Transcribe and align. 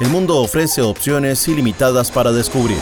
El 0.00 0.08
mundo 0.08 0.38
ofrece 0.38 0.82
opciones 0.82 1.46
ilimitadas 1.46 2.10
para 2.10 2.32
descubrir. 2.32 2.78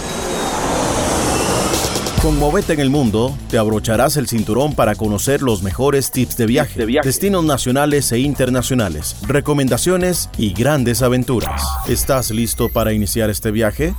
Con 2.22 2.38
Movete 2.38 2.72
en 2.72 2.80
el 2.80 2.88
Mundo, 2.88 3.36
te 3.50 3.58
abrocharás 3.58 4.16
el 4.16 4.28
cinturón 4.28 4.74
para 4.74 4.94
conocer 4.94 5.42
los 5.42 5.62
mejores 5.62 6.10
tips 6.10 6.36
de 6.36 6.46
viaje, 6.46 6.86
destinos 7.02 7.44
nacionales 7.44 8.12
e 8.12 8.20
internacionales, 8.20 9.16
recomendaciones 9.26 10.30
y 10.38 10.54
grandes 10.54 11.02
aventuras. 11.02 11.62
¿Estás 11.88 12.30
listo 12.30 12.68
para 12.68 12.92
iniciar 12.92 13.28
este 13.28 13.50
viaje? 13.50 13.94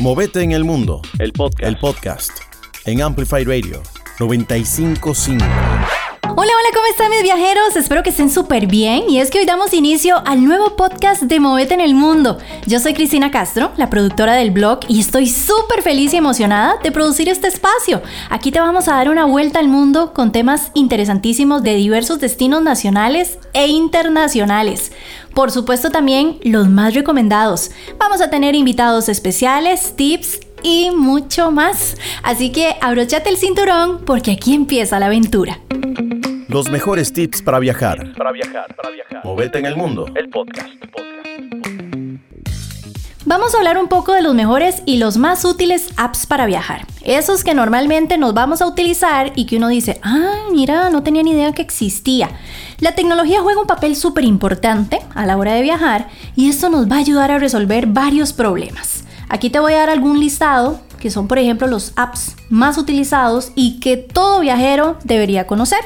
Movete 0.00 0.40
en 0.42 0.52
el 0.52 0.64
Mundo, 0.64 1.02
el 1.18 1.32
podcast, 1.32 1.62
el 1.62 1.78
podcast 1.78 2.30
en 2.86 3.02
Amplify 3.02 3.44
Radio 3.44 3.82
955. 4.18 5.75
Hola, 6.38 6.52
hola, 6.52 6.68
¿cómo 6.74 6.86
están 6.90 7.08
mis 7.08 7.22
viajeros? 7.22 7.76
Espero 7.76 8.02
que 8.02 8.10
estén 8.10 8.30
súper 8.30 8.66
bien 8.66 9.08
y 9.08 9.20
es 9.20 9.30
que 9.30 9.38
hoy 9.38 9.46
damos 9.46 9.72
inicio 9.72 10.22
al 10.26 10.44
nuevo 10.44 10.76
podcast 10.76 11.22
de 11.22 11.40
Movete 11.40 11.72
en 11.72 11.80
el 11.80 11.94
Mundo. 11.94 12.36
Yo 12.66 12.78
soy 12.78 12.92
Cristina 12.92 13.30
Castro, 13.30 13.72
la 13.78 13.88
productora 13.88 14.34
del 14.34 14.50
blog 14.50 14.80
y 14.86 15.00
estoy 15.00 15.28
súper 15.28 15.80
feliz 15.80 16.12
y 16.12 16.18
emocionada 16.18 16.76
de 16.82 16.92
producir 16.92 17.30
este 17.30 17.48
espacio. 17.48 18.02
Aquí 18.28 18.50
te 18.50 18.60
vamos 18.60 18.86
a 18.86 18.96
dar 18.96 19.08
una 19.08 19.24
vuelta 19.24 19.60
al 19.60 19.68
mundo 19.68 20.12
con 20.12 20.30
temas 20.30 20.72
interesantísimos 20.74 21.62
de 21.62 21.74
diversos 21.74 22.20
destinos 22.20 22.62
nacionales 22.62 23.38
e 23.54 23.68
internacionales. 23.68 24.92
Por 25.32 25.50
supuesto 25.50 25.88
también 25.90 26.38
los 26.42 26.68
más 26.68 26.92
recomendados. 26.92 27.70
Vamos 27.98 28.20
a 28.20 28.28
tener 28.28 28.54
invitados 28.54 29.08
especiales, 29.08 29.94
tips 29.96 30.40
y 30.62 30.90
mucho 30.90 31.50
más. 31.50 31.96
Así 32.22 32.52
que 32.52 32.76
abróchate 32.82 33.30
el 33.30 33.38
cinturón 33.38 34.04
porque 34.04 34.32
aquí 34.32 34.54
empieza 34.54 34.98
la 34.98 35.06
aventura. 35.06 35.60
Los 36.56 36.70
mejores 36.70 37.12
tips 37.12 37.42
para 37.42 37.58
viajar. 37.58 38.14
Para 38.16 38.32
viajar, 38.32 38.74
para 38.74 38.88
viajar. 38.88 39.22
Movete 39.22 39.58
en 39.58 39.66
el 39.66 39.76
mundo. 39.76 40.06
El 40.14 40.30
podcast. 40.30 40.70
Vamos 43.26 43.54
a 43.54 43.58
hablar 43.58 43.76
un 43.76 43.88
poco 43.88 44.14
de 44.14 44.22
los 44.22 44.34
mejores 44.34 44.82
y 44.86 44.96
los 44.96 45.18
más 45.18 45.44
útiles 45.44 45.90
apps 45.98 46.24
para 46.24 46.46
viajar. 46.46 46.86
Esos 47.04 47.44
que 47.44 47.52
normalmente 47.52 48.16
nos 48.16 48.32
vamos 48.32 48.62
a 48.62 48.66
utilizar 48.66 49.32
y 49.36 49.44
que 49.44 49.58
uno 49.58 49.68
dice, 49.68 50.00
ah, 50.02 50.46
mira, 50.50 50.88
no 50.88 51.02
tenía 51.02 51.22
ni 51.22 51.32
idea 51.32 51.52
que 51.52 51.60
existía. 51.60 52.30
La 52.80 52.92
tecnología 52.92 53.42
juega 53.42 53.60
un 53.60 53.66
papel 53.66 53.94
súper 53.94 54.24
importante 54.24 55.00
a 55.14 55.26
la 55.26 55.36
hora 55.36 55.52
de 55.52 55.60
viajar 55.60 56.08
y 56.36 56.48
esto 56.48 56.70
nos 56.70 56.90
va 56.90 56.96
a 56.96 57.00
ayudar 57.00 57.32
a 57.32 57.38
resolver 57.38 57.86
varios 57.86 58.32
problemas. 58.32 59.04
Aquí 59.28 59.50
te 59.50 59.60
voy 59.60 59.74
a 59.74 59.80
dar 59.80 59.90
algún 59.90 60.20
listado 60.20 60.80
que 60.98 61.10
son 61.10 61.28
por 61.28 61.38
ejemplo 61.38 61.66
los 61.66 61.92
apps 61.96 62.34
más 62.48 62.78
utilizados 62.78 63.52
y 63.54 63.78
que 63.80 63.98
todo 63.98 64.40
viajero 64.40 64.96
debería 65.04 65.46
conocer. 65.46 65.80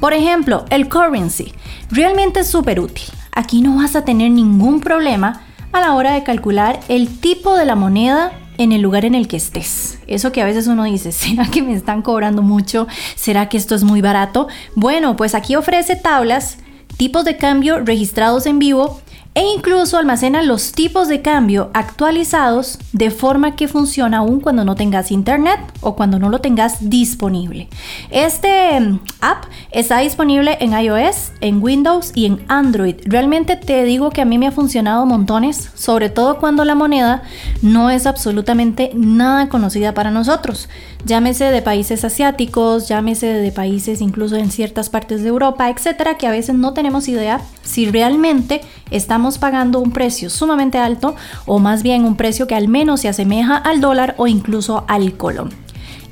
Por 0.00 0.12
ejemplo, 0.12 0.64
el 0.70 0.88
currency. 0.88 1.52
Realmente 1.90 2.40
es 2.40 2.46
súper 2.46 2.80
útil. 2.80 3.06
Aquí 3.32 3.60
no 3.60 3.76
vas 3.76 3.96
a 3.96 4.04
tener 4.04 4.30
ningún 4.30 4.80
problema 4.80 5.42
a 5.72 5.80
la 5.80 5.94
hora 5.94 6.12
de 6.12 6.22
calcular 6.22 6.80
el 6.88 7.20
tipo 7.20 7.56
de 7.56 7.64
la 7.64 7.74
moneda 7.74 8.32
en 8.58 8.72
el 8.72 8.80
lugar 8.80 9.04
en 9.04 9.14
el 9.14 9.28
que 9.28 9.36
estés. 9.36 9.98
Eso 10.06 10.32
que 10.32 10.42
a 10.42 10.44
veces 10.44 10.66
uno 10.66 10.84
dice, 10.84 11.12
¿será 11.12 11.46
que 11.46 11.62
me 11.62 11.74
están 11.74 12.02
cobrando 12.02 12.42
mucho? 12.42 12.86
¿Será 13.14 13.48
que 13.48 13.56
esto 13.56 13.74
es 13.74 13.84
muy 13.84 14.00
barato? 14.00 14.48
Bueno, 14.74 15.16
pues 15.16 15.34
aquí 15.34 15.56
ofrece 15.56 15.96
tablas, 15.96 16.58
tipos 16.96 17.24
de 17.24 17.36
cambio 17.36 17.80
registrados 17.80 18.46
en 18.46 18.58
vivo 18.58 19.00
e 19.38 19.54
incluso 19.54 19.96
almacena 19.96 20.42
los 20.42 20.72
tipos 20.72 21.06
de 21.06 21.22
cambio 21.22 21.70
actualizados 21.72 22.76
de 22.92 23.12
forma 23.12 23.54
que 23.54 23.68
funciona 23.68 24.16
aún 24.16 24.40
cuando 24.40 24.64
no 24.64 24.74
tengas 24.74 25.12
internet 25.12 25.60
o 25.80 25.94
cuando 25.94 26.18
no 26.18 26.28
lo 26.28 26.40
tengas 26.40 26.90
disponible. 26.90 27.68
Este 28.10 28.80
mm, 28.80 28.98
app 29.20 29.44
está 29.70 29.98
disponible 29.98 30.58
en 30.58 30.72
iOS, 30.76 31.30
en 31.40 31.62
Windows 31.62 32.10
y 32.16 32.26
en 32.26 32.44
Android. 32.48 32.96
Realmente 33.04 33.54
te 33.54 33.84
digo 33.84 34.10
que 34.10 34.22
a 34.22 34.24
mí 34.24 34.38
me 34.38 34.48
ha 34.48 34.50
funcionado 34.50 35.06
montones, 35.06 35.70
sobre 35.72 36.10
todo 36.10 36.38
cuando 36.38 36.64
la 36.64 36.74
moneda 36.74 37.22
no 37.62 37.90
es 37.90 38.06
absolutamente 38.06 38.90
nada 38.96 39.48
conocida 39.48 39.94
para 39.94 40.10
nosotros. 40.10 40.68
Llámese 41.04 41.44
de 41.44 41.62
países 41.62 42.04
asiáticos, 42.04 42.88
llámese 42.88 43.26
de 43.26 43.52
países 43.52 44.00
incluso 44.00 44.34
en 44.34 44.50
ciertas 44.50 44.90
partes 44.90 45.22
de 45.22 45.28
Europa, 45.28 45.70
etcétera, 45.70 46.18
que 46.18 46.26
a 46.26 46.32
veces 46.32 46.56
no 46.56 46.72
tenemos 46.72 47.06
idea 47.06 47.40
si 47.62 47.88
realmente 47.88 48.62
estamos 48.90 49.27
pagando 49.36 49.80
un 49.80 49.92
precio 49.92 50.30
sumamente 50.30 50.78
alto 50.78 51.14
o 51.44 51.58
más 51.58 51.82
bien 51.82 52.06
un 52.06 52.16
precio 52.16 52.46
que 52.46 52.54
al 52.54 52.68
menos 52.68 53.02
se 53.02 53.08
asemeja 53.08 53.58
al 53.58 53.82
dólar 53.82 54.14
o 54.16 54.26
incluso 54.26 54.86
al 54.88 55.18
colón. 55.18 55.52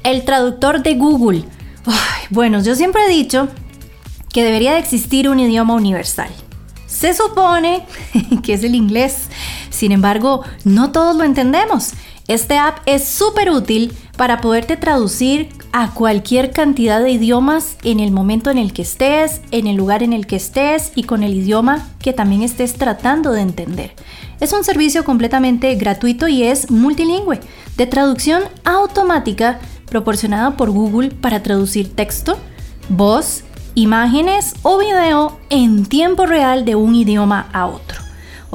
El 0.02 0.26
traductor 0.26 0.82
de 0.82 0.94
Google. 0.94 1.44
bueno, 2.30 2.60
yo 2.62 2.74
siempre 2.74 3.06
he 3.06 3.08
dicho 3.08 3.48
que 4.30 4.44
debería 4.44 4.72
de 4.74 4.80
existir 4.80 5.30
un 5.30 5.40
idioma 5.40 5.72
universal. 5.72 6.28
Se 6.86 7.14
supone 7.14 7.86
que 8.42 8.52
es 8.52 8.62
el 8.64 8.74
inglés, 8.74 9.28
sin 9.70 9.92
embargo, 9.92 10.42
no 10.64 10.92
todos 10.92 11.16
lo 11.16 11.24
entendemos. 11.24 11.94
Este 12.28 12.58
app 12.58 12.78
es 12.86 13.06
súper 13.06 13.50
útil 13.50 13.96
para 14.16 14.40
poderte 14.40 14.76
traducir 14.76 15.48
a 15.72 15.92
cualquier 15.92 16.50
cantidad 16.50 17.02
de 17.02 17.10
idiomas 17.10 17.76
en 17.84 18.00
el 18.00 18.10
momento 18.10 18.50
en 18.50 18.58
el 18.58 18.72
que 18.72 18.82
estés, 18.82 19.42
en 19.50 19.66
el 19.66 19.76
lugar 19.76 20.02
en 20.02 20.12
el 20.12 20.26
que 20.26 20.36
estés 20.36 20.92
y 20.94 21.02
con 21.02 21.22
el 21.22 21.34
idioma 21.34 21.86
que 22.00 22.12
también 22.12 22.42
estés 22.42 22.74
tratando 22.74 23.32
de 23.32 23.42
entender. 23.42 23.92
Es 24.40 24.52
un 24.52 24.64
servicio 24.64 25.04
completamente 25.04 25.74
gratuito 25.74 26.28
y 26.28 26.44
es 26.44 26.70
multilingüe, 26.70 27.40
de 27.76 27.86
traducción 27.86 28.42
automática 28.64 29.60
proporcionada 29.86 30.56
por 30.56 30.70
Google 30.70 31.10
para 31.10 31.42
traducir 31.42 31.94
texto, 31.94 32.38
voz, 32.88 33.44
imágenes 33.74 34.54
o 34.62 34.78
video 34.78 35.38
en 35.50 35.84
tiempo 35.84 36.24
real 36.24 36.64
de 36.64 36.74
un 36.74 36.94
idioma 36.94 37.48
a 37.52 37.66
otro. 37.66 38.05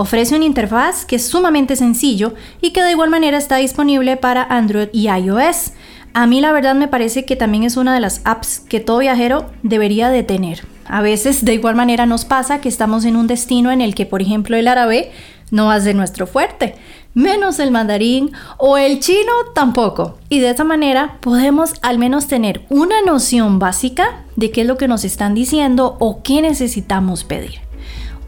Ofrece 0.02 0.36
una 0.36 0.46
interfaz 0.46 1.06
que 1.06 1.18
es 1.18 1.28
sumamente 1.28 1.76
sencillo 1.76 2.34
y 2.60 2.72
que 2.72 2.82
de 2.82 2.90
igual 2.90 3.12
manera 3.12 3.38
está 3.38 3.58
disponible 3.58 4.18
para 4.18 4.42
Android 4.42 4.88
y 4.92 5.08
iOS. 5.10 5.74
A 6.16 6.26
mí 6.26 6.42
la 6.42 6.52
verdad 6.52 6.74
me 6.74 6.88
parece 6.88 7.24
que 7.24 7.36
también 7.36 7.62
es 7.62 7.78
una 7.78 7.94
de 7.94 8.00
las 8.00 8.22
apps 8.24 8.62
que 8.62 8.80
todo 8.80 8.98
viajero 8.98 9.52
debería 9.62 10.10
de 10.10 10.24
tener. 10.24 10.66
A 10.88 11.02
veces 11.02 11.46
de 11.46 11.54
igual 11.54 11.76
manera 11.76 12.08
nos 12.08 12.26
pasa 12.26 12.62
que 12.62 12.68
estamos 12.68 13.06
en 13.06 13.16
un 13.16 13.28
destino 13.28 13.72
en 13.72 13.80
el 13.80 13.94
que 13.94 14.08
por 14.08 14.24
ejemplo 14.24 14.58
el 14.58 14.68
árabe 14.68 15.12
no 15.52 15.70
a 15.70 15.80
ser 15.80 15.96
nuestro 15.96 16.26
fuerte, 16.26 16.74
menos 17.14 17.60
el 17.60 17.70
mandarín 17.70 18.32
o 18.58 18.78
el 18.78 19.02
chino 19.02 19.32
tampoco. 19.54 20.18
Y 20.30 20.40
de 20.40 20.50
esa 20.50 20.64
manera 20.64 21.20
podemos 21.22 21.76
al 21.84 22.00
menos 22.00 22.26
tener 22.26 22.66
una 22.70 23.04
noción 23.06 23.60
básica 23.60 24.24
de 24.36 24.50
qué 24.50 24.62
es 24.62 24.68
lo 24.68 24.78
que 24.78 24.88
nos 24.88 25.06
están 25.06 25.36
diciendo 25.36 25.96
o 26.00 26.24
qué 26.24 26.42
necesitamos 26.42 27.24
pedir. 27.24 27.62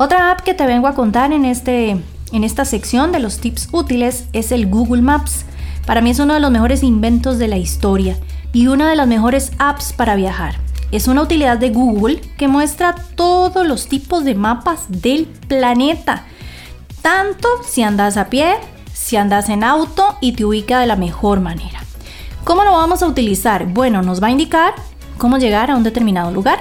Otra 0.04 0.32
app 0.32 0.42
que 0.42 0.54
te 0.54 0.66
vengo 0.66 0.90
a 0.90 0.96
contar 0.96 1.32
en, 1.32 1.46
este, 1.46 1.92
en 2.34 2.44
esta 2.44 2.66
sección 2.66 3.14
de 3.14 3.22
los 3.22 3.40
tips 3.40 3.70
útiles 3.72 4.26
es 4.34 4.52
el 4.52 4.68
Google 4.68 5.02
Maps. 5.02 5.46
Para 5.86 6.02
mí 6.02 6.10
es 6.10 6.20
uno 6.20 6.34
de 6.34 6.42
los 6.42 6.52
mejores 6.52 6.84
inventos 6.84 7.40
de 7.40 7.48
la 7.48 7.56
historia 7.56 8.18
y 8.52 8.68
una 8.68 8.90
de 8.90 8.98
las 8.98 9.08
mejores 9.08 9.54
apps 9.60 9.94
para 9.94 10.18
viajar. 10.18 10.56
Es 10.92 11.08
una 11.08 11.22
utilidad 11.22 11.58
de 11.58 11.70
Google 11.70 12.20
que 12.38 12.50
muestra 12.50 12.96
todos 13.16 13.66
los 13.66 13.88
tipos 13.88 14.26
de 14.26 14.36
mapas 14.36 14.88
del 14.90 15.26
planeta, 15.26 16.26
tanto 17.02 17.48
si 17.66 17.82
andas 17.82 18.18
a 18.18 18.28
pie, 18.28 18.56
si 18.92 19.16
andas 19.16 19.48
en 19.48 19.64
auto 19.64 20.18
y 20.20 20.34
te 20.34 20.44
ubica 20.44 20.82
de 20.82 20.88
la 20.88 20.98
mejor 20.98 21.40
manera. 21.40 21.80
¿Cómo 22.44 22.66
lo 22.66 22.74
vamos 22.74 23.02
a 23.04 23.08
utilizar? 23.08 23.68
Bueno, 23.68 24.02
nos 24.02 24.22
va 24.22 24.28
a 24.28 24.32
indicar 24.32 24.74
cómo 25.18 25.38
llegar 25.38 25.72
a 25.72 25.78
un 25.78 25.84
determinado 25.84 26.30
lugar 26.30 26.60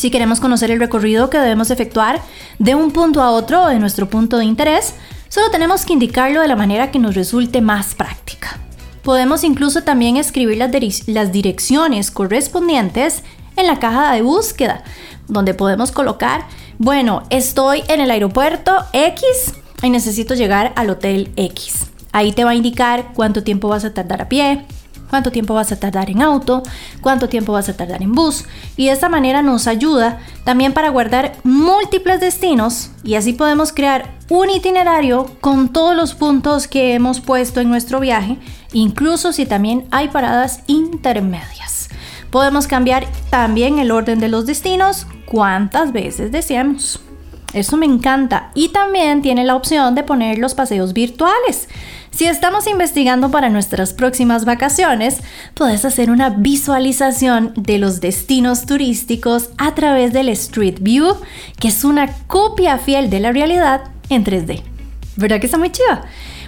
si 0.00 0.10
queremos 0.10 0.40
conocer 0.40 0.70
el 0.70 0.80
recorrido 0.80 1.28
que 1.28 1.36
debemos 1.36 1.70
efectuar 1.70 2.22
de 2.58 2.74
un 2.74 2.90
punto 2.90 3.20
a 3.20 3.32
otro 3.32 3.66
de 3.66 3.78
nuestro 3.78 4.08
punto 4.08 4.38
de 4.38 4.46
interés, 4.46 4.94
solo 5.28 5.50
tenemos 5.50 5.84
que 5.84 5.92
indicarlo 5.92 6.40
de 6.40 6.48
la 6.48 6.56
manera 6.56 6.90
que 6.90 6.98
nos 6.98 7.14
resulte 7.14 7.60
más 7.60 7.94
práctica. 7.94 8.58
Podemos 9.02 9.44
incluso 9.44 9.82
también 9.82 10.16
escribir 10.16 10.56
las 10.56 11.32
direcciones 11.32 12.10
correspondientes 12.10 13.24
en 13.56 13.66
la 13.66 13.78
caja 13.78 14.14
de 14.14 14.22
búsqueda, 14.22 14.84
donde 15.28 15.52
podemos 15.52 15.92
colocar, 15.92 16.46
bueno, 16.78 17.24
estoy 17.28 17.82
en 17.88 18.00
el 18.00 18.10
aeropuerto 18.10 18.74
X 18.94 19.52
y 19.82 19.90
necesito 19.90 20.32
llegar 20.32 20.72
al 20.76 20.88
hotel 20.88 21.30
X. 21.36 21.88
Ahí 22.12 22.32
te 22.32 22.44
va 22.44 22.52
a 22.52 22.54
indicar 22.54 23.12
cuánto 23.12 23.42
tiempo 23.42 23.68
vas 23.68 23.84
a 23.84 23.92
tardar 23.92 24.22
a 24.22 24.30
pie, 24.30 24.64
cuánto 25.10 25.30
tiempo 25.30 25.52
vas 25.52 25.72
a 25.72 25.78
tardar 25.78 26.08
en 26.08 26.22
auto, 26.22 26.62
cuánto 27.02 27.28
tiempo 27.28 27.52
vas 27.52 27.68
a 27.68 27.76
tardar 27.76 28.02
en 28.02 28.14
bus. 28.14 28.44
Y 28.76 28.86
de 28.86 28.92
esta 28.92 29.08
manera 29.08 29.42
nos 29.42 29.66
ayuda 29.66 30.20
también 30.44 30.72
para 30.72 30.88
guardar 30.88 31.36
múltiples 31.42 32.20
destinos 32.20 32.90
y 33.04 33.16
así 33.16 33.34
podemos 33.34 33.72
crear 33.72 34.14
un 34.30 34.48
itinerario 34.48 35.26
con 35.40 35.70
todos 35.70 35.94
los 35.96 36.14
puntos 36.14 36.68
que 36.68 36.94
hemos 36.94 37.20
puesto 37.20 37.60
en 37.60 37.68
nuestro 37.68 38.00
viaje, 38.00 38.38
incluso 38.72 39.32
si 39.32 39.44
también 39.44 39.86
hay 39.90 40.08
paradas 40.08 40.60
intermedias. 40.68 41.88
Podemos 42.30 42.68
cambiar 42.68 43.06
también 43.28 43.80
el 43.80 43.90
orden 43.90 44.20
de 44.20 44.28
los 44.28 44.46
destinos 44.46 45.06
cuantas 45.26 45.92
veces 45.92 46.30
deseemos. 46.30 47.00
Eso 47.52 47.76
me 47.76 47.86
encanta. 47.86 48.52
Y 48.54 48.68
también 48.68 49.22
tiene 49.22 49.44
la 49.44 49.56
opción 49.56 49.94
de 49.94 50.04
poner 50.04 50.38
los 50.38 50.54
paseos 50.54 50.92
virtuales. 50.92 51.68
Si 52.10 52.26
estamos 52.26 52.66
investigando 52.66 53.30
para 53.30 53.48
nuestras 53.48 53.94
próximas 53.94 54.44
vacaciones, 54.44 55.20
puedes 55.54 55.84
hacer 55.84 56.10
una 56.10 56.30
visualización 56.30 57.52
de 57.56 57.78
los 57.78 58.00
destinos 58.00 58.66
turísticos 58.66 59.50
a 59.58 59.74
través 59.74 60.12
del 60.12 60.28
Street 60.30 60.78
View, 60.80 61.16
que 61.58 61.68
es 61.68 61.84
una 61.84 62.12
copia 62.26 62.78
fiel 62.78 63.10
de 63.10 63.20
la 63.20 63.32
realidad 63.32 63.84
en 64.08 64.24
3D. 64.24 64.62
¿Verdad 65.16 65.38
que 65.38 65.46
está 65.46 65.56
muy 65.56 65.70
chiva? 65.70 66.02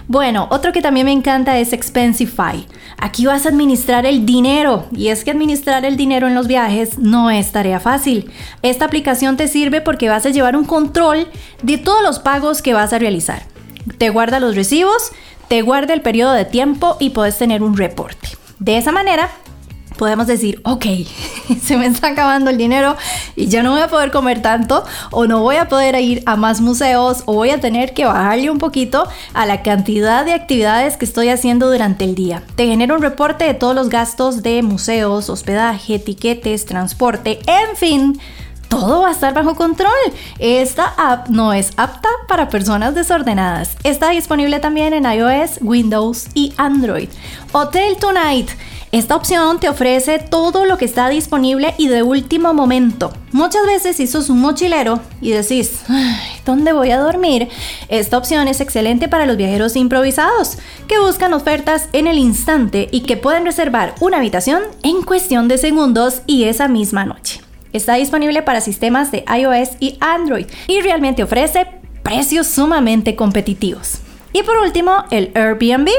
Bueno, 0.07 0.47
otro 0.51 0.73
que 0.73 0.81
también 0.81 1.05
me 1.05 1.13
encanta 1.13 1.57
es 1.57 1.71
Expensify. 1.71 2.67
Aquí 2.97 3.25
vas 3.25 3.45
a 3.45 3.49
administrar 3.49 4.05
el 4.05 4.25
dinero 4.25 4.85
y 4.91 5.07
es 5.07 5.23
que 5.23 5.31
administrar 5.31 5.85
el 5.85 5.95
dinero 5.95 6.27
en 6.27 6.35
los 6.35 6.47
viajes 6.47 6.99
no 6.99 7.31
es 7.31 7.53
tarea 7.53 7.79
fácil. 7.79 8.29
Esta 8.61 8.83
aplicación 8.83 9.37
te 9.37 9.47
sirve 9.47 9.79
porque 9.79 10.09
vas 10.09 10.25
a 10.25 10.29
llevar 10.29 10.57
un 10.57 10.65
control 10.65 11.27
de 11.63 11.77
todos 11.77 12.03
los 12.03 12.19
pagos 12.19 12.61
que 12.61 12.73
vas 12.73 12.91
a 12.91 12.99
realizar. 12.99 13.52
Te 13.97 14.09
guarda 14.09 14.39
los 14.39 14.55
recibos, 14.55 15.11
te 15.47 15.61
guarda 15.61 15.93
el 15.93 16.01
periodo 16.01 16.33
de 16.33 16.45
tiempo 16.45 16.97
y 16.99 17.11
puedes 17.11 17.37
tener 17.37 17.63
un 17.63 17.77
reporte. 17.77 18.29
De 18.59 18.77
esa 18.77 18.91
manera 18.91 19.29
podemos 19.97 20.27
decir, 20.27 20.59
ok, 20.63 20.85
se 21.61 21.77
me 21.77 21.85
está 21.85 22.07
acabando 22.09 22.49
el 22.49 22.57
dinero 22.57 22.95
y 23.35 23.47
ya 23.47 23.63
no 23.63 23.71
voy 23.71 23.81
a 23.81 23.87
poder 23.87 24.11
comer 24.11 24.41
tanto 24.41 24.83
o 25.11 25.27
no 25.27 25.41
voy 25.41 25.57
a 25.57 25.67
poder 25.67 25.95
ir 26.01 26.23
a 26.25 26.35
más 26.35 26.61
museos 26.61 27.23
o 27.25 27.33
voy 27.33 27.51
a 27.51 27.59
tener 27.59 27.93
que 27.93 28.05
bajarle 28.05 28.49
un 28.49 28.57
poquito 28.57 29.07
a 29.33 29.45
la 29.45 29.61
cantidad 29.61 30.25
de 30.25 30.33
actividades 30.33 30.97
que 30.97 31.05
estoy 31.05 31.29
haciendo 31.29 31.71
durante 31.71 32.05
el 32.05 32.15
día. 32.15 32.43
Te 32.55 32.67
genera 32.67 32.95
un 32.95 33.01
reporte 33.01 33.45
de 33.45 33.53
todos 33.53 33.75
los 33.75 33.89
gastos 33.89 34.43
de 34.43 34.61
museos, 34.61 35.29
hospedaje, 35.29 35.95
etiquetes, 35.95 36.65
transporte, 36.65 37.39
en 37.45 37.75
fin 37.75 38.19
todo 38.79 39.01
va 39.01 39.09
a 39.09 39.11
estar 39.11 39.33
bajo 39.33 39.55
control. 39.55 39.91
Esta 40.39 40.93
app 40.97 41.29
no 41.29 41.53
es 41.53 41.71
apta 41.77 42.09
para 42.27 42.49
personas 42.49 42.95
desordenadas. 42.95 43.77
Está 43.83 44.09
disponible 44.09 44.59
también 44.59 44.93
en 44.93 45.05
iOS, 45.05 45.59
Windows 45.61 46.27
y 46.33 46.53
Android. 46.57 47.09
Hotel 47.51 47.97
Tonight 47.97 48.49
esta 48.93 49.15
opción 49.15 49.59
te 49.59 49.69
ofrece 49.69 50.19
todo 50.19 50.65
lo 50.65 50.77
que 50.77 50.85
está 50.85 51.09
disponible 51.09 51.73
y 51.79 51.87
de 51.87 52.03
último 52.03 52.53
momento. 52.53 53.11
Muchas 53.31 53.65
veces 53.65 53.95
si 53.95 54.05
sos 54.05 54.29
un 54.29 54.39
mochilero 54.39 54.99
y 55.19 55.31
decís, 55.31 55.79
¿dónde 56.45 56.73
voy 56.73 56.91
a 56.91 56.99
dormir? 56.99 57.49
Esta 57.89 58.19
opción 58.19 58.47
es 58.47 58.61
excelente 58.61 59.07
para 59.07 59.25
los 59.25 59.35
viajeros 59.35 59.75
improvisados 59.75 60.59
que 60.87 60.99
buscan 60.99 61.33
ofertas 61.33 61.89
en 61.91 62.05
el 62.05 62.19
instante 62.19 62.87
y 62.91 63.01
que 63.01 63.17
pueden 63.17 63.45
reservar 63.45 63.95
una 63.99 64.17
habitación 64.17 64.61
en 64.83 65.01
cuestión 65.01 65.47
de 65.47 65.57
segundos 65.57 66.21
y 66.27 66.43
esa 66.43 66.67
misma 66.67 67.03
noche. 67.03 67.42
Está 67.73 67.95
disponible 67.95 68.41
para 68.41 68.61
sistemas 68.61 69.11
de 69.11 69.25
iOS 69.27 69.71
y 69.79 69.97
Android 69.99 70.45
y 70.67 70.81
realmente 70.81 71.23
ofrece 71.23 71.67
precios 72.03 72.47
sumamente 72.47 73.15
competitivos. 73.15 73.99
Y 74.31 74.43
por 74.43 74.57
último, 74.57 75.05
el 75.11 75.31
Airbnb. 75.35 75.89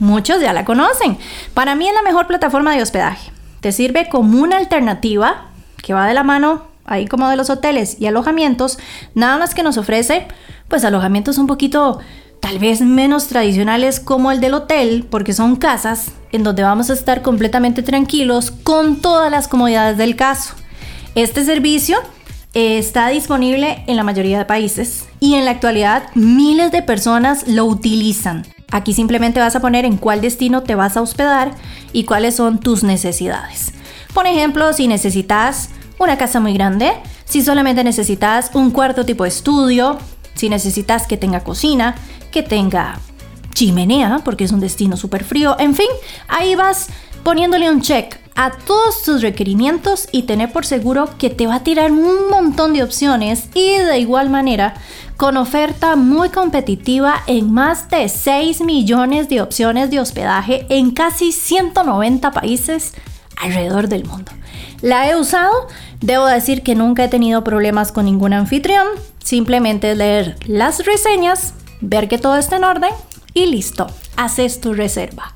Muchos 0.00 0.40
ya 0.40 0.52
la 0.52 0.64
conocen. 0.64 1.16
Para 1.54 1.74
mí 1.76 1.88
es 1.88 1.94
la 1.94 2.02
mejor 2.02 2.26
plataforma 2.26 2.74
de 2.74 2.82
hospedaje. 2.82 3.30
Te 3.60 3.72
sirve 3.72 4.08
como 4.08 4.42
una 4.42 4.58
alternativa 4.58 5.46
que 5.82 5.94
va 5.94 6.06
de 6.06 6.14
la 6.14 6.24
mano 6.24 6.74
ahí 6.84 7.06
como 7.06 7.28
de 7.28 7.36
los 7.36 7.50
hoteles 7.50 7.96
y 8.00 8.06
alojamientos, 8.06 8.78
nada 9.14 9.38
más 9.38 9.54
que 9.54 9.62
nos 9.62 9.78
ofrece 9.78 10.26
pues 10.68 10.84
alojamientos 10.84 11.38
un 11.38 11.46
poquito 11.46 12.00
tal 12.40 12.58
vez 12.58 12.82
menos 12.82 13.28
tradicionales 13.28 14.00
como 14.00 14.30
el 14.30 14.40
del 14.40 14.54
hotel, 14.54 15.06
porque 15.08 15.32
son 15.32 15.56
casas 15.56 16.12
en 16.30 16.42
donde 16.42 16.62
vamos 16.62 16.90
a 16.90 16.92
estar 16.92 17.22
completamente 17.22 17.82
tranquilos 17.82 18.50
con 18.50 18.96
todas 18.96 19.30
las 19.30 19.48
comodidades 19.48 19.96
del 19.96 20.14
caso. 20.14 20.54
Este 21.14 21.44
servicio 21.44 21.96
está 22.54 23.06
disponible 23.08 23.84
en 23.86 23.94
la 23.94 24.02
mayoría 24.02 24.36
de 24.36 24.44
países 24.46 25.04
y 25.20 25.34
en 25.34 25.44
la 25.44 25.52
actualidad 25.52 26.08
miles 26.16 26.72
de 26.72 26.82
personas 26.82 27.46
lo 27.46 27.66
utilizan. 27.66 28.44
Aquí 28.72 28.94
simplemente 28.94 29.38
vas 29.38 29.54
a 29.54 29.60
poner 29.60 29.84
en 29.84 29.96
cuál 29.96 30.20
destino 30.20 30.64
te 30.64 30.74
vas 30.74 30.96
a 30.96 31.02
hospedar 31.02 31.52
y 31.92 32.02
cuáles 32.02 32.34
son 32.34 32.58
tus 32.58 32.82
necesidades. 32.82 33.72
Por 34.12 34.26
ejemplo, 34.26 34.72
si 34.72 34.88
necesitas 34.88 35.68
una 36.00 36.18
casa 36.18 36.40
muy 36.40 36.52
grande, 36.52 36.90
si 37.24 37.42
solamente 37.42 37.84
necesitas 37.84 38.50
un 38.52 38.72
cuarto 38.72 39.06
tipo 39.06 39.24
estudio, 39.24 39.98
si 40.34 40.48
necesitas 40.48 41.06
que 41.06 41.16
tenga 41.16 41.44
cocina, 41.44 41.94
que 42.32 42.42
tenga 42.42 42.98
chimenea, 43.54 44.20
porque 44.24 44.42
es 44.42 44.50
un 44.50 44.58
destino 44.58 44.96
súper 44.96 45.22
frío, 45.22 45.54
en 45.60 45.76
fin, 45.76 45.86
ahí 46.26 46.56
vas 46.56 46.88
poniéndole 47.24 47.70
un 47.70 47.80
check 47.80 48.20
a 48.36 48.50
todos 48.50 49.02
tus 49.02 49.22
requerimientos 49.22 50.08
y 50.12 50.24
tener 50.24 50.52
por 50.52 50.66
seguro 50.66 51.08
que 51.18 51.30
te 51.30 51.46
va 51.46 51.56
a 51.56 51.64
tirar 51.64 51.90
un 51.90 52.28
montón 52.30 52.72
de 52.72 52.82
opciones 52.82 53.48
y 53.54 53.78
de 53.78 53.98
igual 53.98 54.28
manera 54.28 54.74
con 55.16 55.36
oferta 55.36 55.96
muy 55.96 56.28
competitiva 56.28 57.22
en 57.26 57.52
más 57.52 57.88
de 57.88 58.08
6 58.08 58.60
millones 58.62 59.28
de 59.28 59.40
opciones 59.40 59.90
de 59.90 60.00
hospedaje 60.00 60.66
en 60.68 60.90
casi 60.90 61.32
190 61.32 62.30
países 62.32 62.92
alrededor 63.36 63.88
del 63.88 64.04
mundo. 64.04 64.32
La 64.82 65.08
he 65.08 65.16
usado, 65.16 65.68
debo 66.00 66.26
decir 66.26 66.62
que 66.62 66.74
nunca 66.74 67.04
he 67.04 67.08
tenido 67.08 67.42
problemas 67.42 67.92
con 67.92 68.04
ningún 68.04 68.32
anfitrión, 68.32 68.86
simplemente 69.22 69.94
leer 69.94 70.36
las 70.46 70.84
reseñas, 70.84 71.54
ver 71.80 72.08
que 72.08 72.18
todo 72.18 72.36
está 72.36 72.56
en 72.56 72.64
orden 72.64 72.90
y 73.34 73.46
listo, 73.46 73.88
haces 74.16 74.60
tu 74.60 74.72
reserva. 74.72 75.32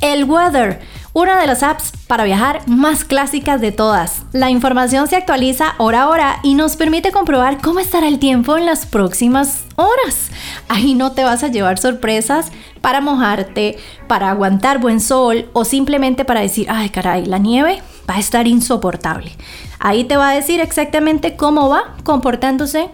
El 0.00 0.24
Weather, 0.24 0.80
una 1.12 1.40
de 1.40 1.46
las 1.46 1.62
apps 1.62 1.92
para 2.06 2.24
viajar 2.24 2.60
más 2.68 3.04
clásicas 3.04 3.60
de 3.60 3.72
todas. 3.72 4.24
La 4.32 4.50
información 4.50 5.08
se 5.08 5.16
actualiza 5.16 5.74
hora 5.78 6.02
a 6.02 6.08
hora 6.08 6.40
y 6.42 6.54
nos 6.54 6.76
permite 6.76 7.12
comprobar 7.12 7.62
cómo 7.62 7.80
estará 7.80 8.06
el 8.08 8.18
tiempo 8.18 8.58
en 8.58 8.66
las 8.66 8.84
próximas 8.84 9.64
horas. 9.76 10.30
Ahí 10.68 10.94
no 10.94 11.12
te 11.12 11.24
vas 11.24 11.42
a 11.42 11.48
llevar 11.48 11.78
sorpresas 11.78 12.52
para 12.82 13.00
mojarte, 13.00 13.78
para 14.08 14.30
aguantar 14.30 14.78
buen 14.78 15.00
sol 15.00 15.48
o 15.54 15.64
simplemente 15.64 16.24
para 16.24 16.40
decir, 16.40 16.66
ay 16.68 16.90
caray, 16.90 17.24
la 17.24 17.38
nieve 17.38 17.82
va 18.08 18.16
a 18.16 18.20
estar 18.20 18.46
insoportable. 18.46 19.32
Ahí 19.78 20.04
te 20.04 20.16
va 20.16 20.30
a 20.30 20.34
decir 20.34 20.60
exactamente 20.60 21.36
cómo 21.36 21.68
va 21.68 21.94
comportándose 22.04 22.90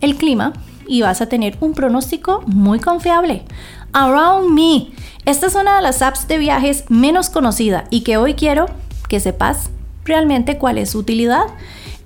el 0.00 0.16
clima 0.16 0.52
y 0.86 1.02
vas 1.02 1.20
a 1.20 1.28
tener 1.28 1.56
un 1.60 1.72
pronóstico 1.72 2.42
muy 2.46 2.78
confiable. 2.78 3.44
Around 3.94 4.50
Me 4.50 4.94
esta 5.26 5.46
es 5.46 5.54
una 5.54 5.76
de 5.76 5.82
las 5.82 6.02
apps 6.02 6.28
de 6.28 6.36
viajes 6.36 6.84
menos 6.90 7.30
conocida 7.30 7.84
y 7.88 8.02
que 8.02 8.18
hoy 8.18 8.34
quiero 8.34 8.66
que 9.08 9.20
sepas 9.20 9.70
realmente 10.04 10.58
cuál 10.58 10.76
es 10.76 10.90
su 10.90 10.98
utilidad. 10.98 11.44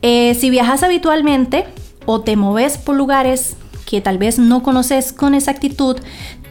Eh, 0.02 0.36
si 0.36 0.50
viajas 0.50 0.84
habitualmente 0.84 1.64
o 2.06 2.20
te 2.20 2.36
moves 2.36 2.78
por 2.78 2.94
lugares 2.94 3.56
que 3.86 4.00
tal 4.00 4.18
vez 4.18 4.38
no 4.38 4.62
conoces 4.62 5.12
con 5.12 5.34
exactitud, 5.34 5.96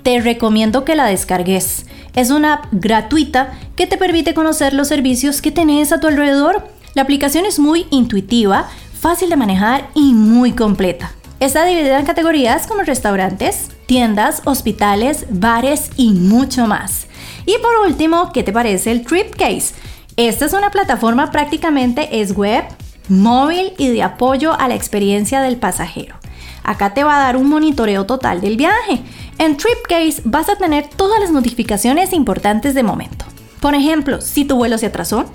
te 0.03 0.19
recomiendo 0.19 0.83
que 0.83 0.95
la 0.95 1.05
descargues. 1.05 1.85
Es 2.15 2.31
una 2.31 2.55
app 2.55 2.65
gratuita 2.71 3.53
que 3.77 3.87
te 3.87 3.95
permite 3.95 4.33
conocer 4.33 4.73
los 4.73 4.89
servicios 4.89 5.41
que 5.41 5.51
tenés 5.51 5.93
a 5.93 6.01
tu 6.01 6.07
alrededor. 6.07 6.67
La 6.95 7.03
aplicación 7.03 7.45
es 7.45 7.59
muy 7.59 7.85
intuitiva, 7.91 8.67
fácil 8.99 9.29
de 9.29 9.37
manejar 9.37 9.87
y 9.93 10.13
muy 10.13 10.51
completa. 10.51 11.13
Está 11.39 11.63
dividida 11.63 11.97
en 11.97 12.05
categorías 12.05 12.67
como 12.67 12.81
restaurantes, 12.81 13.69
tiendas, 13.87 14.43
hospitales, 14.45 15.25
bares 15.29 15.89
y 15.95 16.11
mucho 16.11 16.67
más. 16.67 17.07
Y 17.47 17.57
por 17.59 17.87
último, 17.87 18.31
¿qué 18.31 18.43
te 18.43 18.53
parece 18.53 18.91
el 18.91 19.05
Tripcase? 19.05 19.73
Esta 20.17 20.45
es 20.45 20.53
una 20.53 20.69
plataforma 20.69 21.31
prácticamente 21.31 22.21
es 22.21 22.35
web, 22.35 22.63
móvil 23.09 23.73
y 23.77 23.87
de 23.87 24.03
apoyo 24.03 24.53
a 24.59 24.67
la 24.67 24.75
experiencia 24.75 25.41
del 25.41 25.57
pasajero. 25.57 26.15
Acá 26.63 26.93
te 26.93 27.03
va 27.03 27.15
a 27.15 27.23
dar 27.23 27.37
un 27.37 27.49
monitoreo 27.49 28.05
total 28.05 28.41
del 28.41 28.57
viaje. 28.57 29.01
En 29.37 29.55
Tripcase 29.55 30.21
vas 30.25 30.49
a 30.49 30.57
tener 30.57 30.87
todas 30.87 31.19
las 31.19 31.31
notificaciones 31.31 32.11
importantes 32.13 32.75
de 32.75 32.83
momento. 32.83 33.25
Por 33.61 33.73
ejemplo, 33.73 34.21
si 34.21 34.43
tu 34.43 34.57
vuelo 34.57 34.77
se 34.77 34.87
atrasó, 34.87 35.25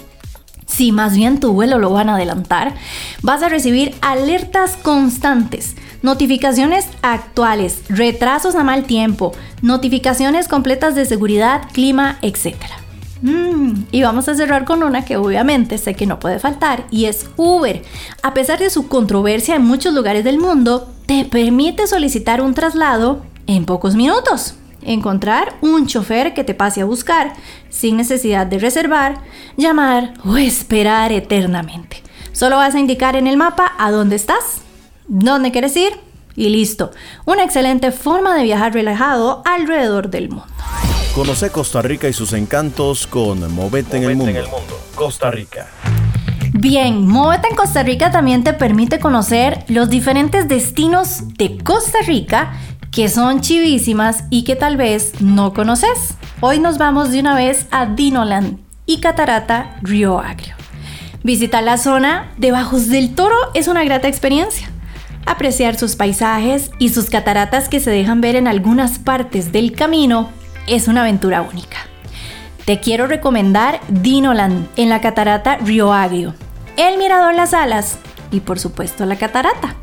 si 0.67 0.93
más 0.93 1.15
bien 1.15 1.41
tu 1.41 1.53
vuelo 1.53 1.79
lo 1.79 1.91
van 1.91 2.09
a 2.09 2.17
adelantar, 2.17 2.75
vas 3.23 3.43
a 3.43 3.49
recibir 3.49 3.95
alertas 4.01 4.77
constantes, 4.77 5.77
notificaciones 6.03 6.87
actuales, 7.03 7.83
retrasos 7.89 8.55
a 8.55 8.65
mal 8.65 8.85
tiempo, 8.85 9.33
notificaciones 9.63 10.49
completas 10.49 10.95
de 10.95 11.05
seguridad, 11.05 11.63
clima, 11.73 12.19
etc. 12.23 12.57
Mm, 13.23 13.85
y 13.93 14.03
vamos 14.03 14.29
a 14.29 14.35
cerrar 14.35 14.65
con 14.65 14.83
una 14.83 15.05
que 15.05 15.17
obviamente 15.17 15.79
sé 15.79 15.95
que 15.95 16.07
no 16.07 16.19
puede 16.19 16.39
faltar 16.39 16.85
y 16.91 17.07
es 17.07 17.27
Uber. 17.37 17.83
A 18.23 18.35
pesar 18.35 18.59
de 18.59 18.71
su 18.71 18.89
controversia 18.89 19.57
en 19.57 19.65
muchos 19.65 19.95
lugares 19.95 20.25
del 20.25 20.39
mundo, 20.39 20.93
te 21.07 21.25
permite 21.25 21.87
solicitar 21.87 22.41
un 22.41 22.55
traslado 22.55 23.23
en 23.47 23.65
pocos 23.65 23.95
minutos 23.95 24.57
encontrar 24.85 25.55
un 25.61 25.87
chofer 25.87 26.35
que 26.35 26.45
te 26.45 26.55
pase 26.55 26.81
a 26.81 26.85
buscar 26.85 27.35
sin 27.71 27.97
necesidad 27.97 28.47
de 28.47 28.59
reservar, 28.59 29.23
llamar 29.57 30.15
o 30.25 30.37
esperar 30.37 31.13
eternamente. 31.13 32.03
Solo 32.33 32.57
vas 32.57 32.75
a 32.75 32.81
indicar 32.81 33.17
en 33.17 33.27
el 33.27 33.37
mapa 33.37 33.73
a 33.79 33.91
dónde 33.91 34.17
estás, 34.17 34.63
dónde 35.13 35.53
quieres 35.53 35.77
ir 35.77 35.93
y 36.35 36.49
listo. 36.49 36.91
Una 37.27 37.45
excelente 37.45 37.93
forma 37.93 38.35
de 38.35 38.45
viajar 38.45 38.73
relajado 38.73 39.43
alrededor 39.45 40.09
del 40.09 40.31
mundo. 40.31 40.47
Conoce 41.15 41.51
Costa 41.51 41.83
Rica 41.83 42.09
y 42.09 42.15
sus 42.15 42.33
encantos 42.33 43.07
con 43.07 43.53
Movete, 43.55 43.99
en, 43.99 44.05
el 44.05 44.17
mundo. 44.17 44.81
Costa 44.95 45.31
Rica. 45.31 45.69
Bien, 46.55 47.07
Movete 47.07 47.49
en 47.49 47.57
Costa 47.57 47.83
Rica 47.83 48.11
también 48.11 48.43
te 48.43 48.55
permite 48.55 48.99
conocer 48.99 49.65
los 49.69 49.91
diferentes 49.91 50.49
destinos 50.49 51.37
de 51.37 51.59
Costa 51.59 51.99
Rica 52.07 52.55
que 52.91 53.09
son 53.11 53.43
chivísimas 53.43 54.25
y 54.31 54.45
que 54.45 54.57
tal 54.57 54.79
vez 54.79 55.21
no 55.21 55.53
conoces. 55.53 56.15
Hoy 56.41 56.59
nos 56.59 56.79
vamos 56.79 57.11
de 57.11 57.21
una 57.21 57.35
vez 57.35 57.67
a 57.71 57.85
Dinoland 57.87 58.59
y 58.87 59.01
Catarata 59.01 59.77
Río 59.83 60.19
Agrio. 60.19 60.55
Visitar 61.23 61.63
la 61.63 61.77
zona 61.77 62.33
de 62.39 62.51
Bajos 62.53 62.89
del 62.89 63.15
Toro 63.15 63.37
es 63.55 63.69
una 63.69 63.85
grata 63.85 64.09
experiencia. 64.09 64.71
Apreciar 65.27 65.77
sus 65.77 65.97
paisajes 65.97 66.71
y 66.79 66.89
sus 66.89 67.09
cataratas 67.09 67.69
que 67.69 67.81
se 67.81 67.91
dejan 67.91 68.21
ver 68.21 68.37
en 68.37 68.49
algunas 68.49 68.99
partes 68.99 69.53
del 69.53 69.73
camino 69.73 70.31
es 70.67 70.89
una 70.89 71.03
aventura 71.03 71.43
única. 71.43 71.79
Te 72.65 72.81
quiero 72.81 73.07
recomendar 73.07 73.81
Dinoland 73.89 74.69
en 74.77 74.89
la 74.89 75.01
catarata 75.01 75.57
Río 75.57 75.93
Agrio, 75.93 76.35
el 76.77 76.99
mirador 76.99 77.35
Las 77.35 77.55
Alas 77.55 77.99
y 78.31 78.41
por 78.41 78.59
supuesto 78.59 79.05
la 79.05 79.17
catarata. 79.17 79.77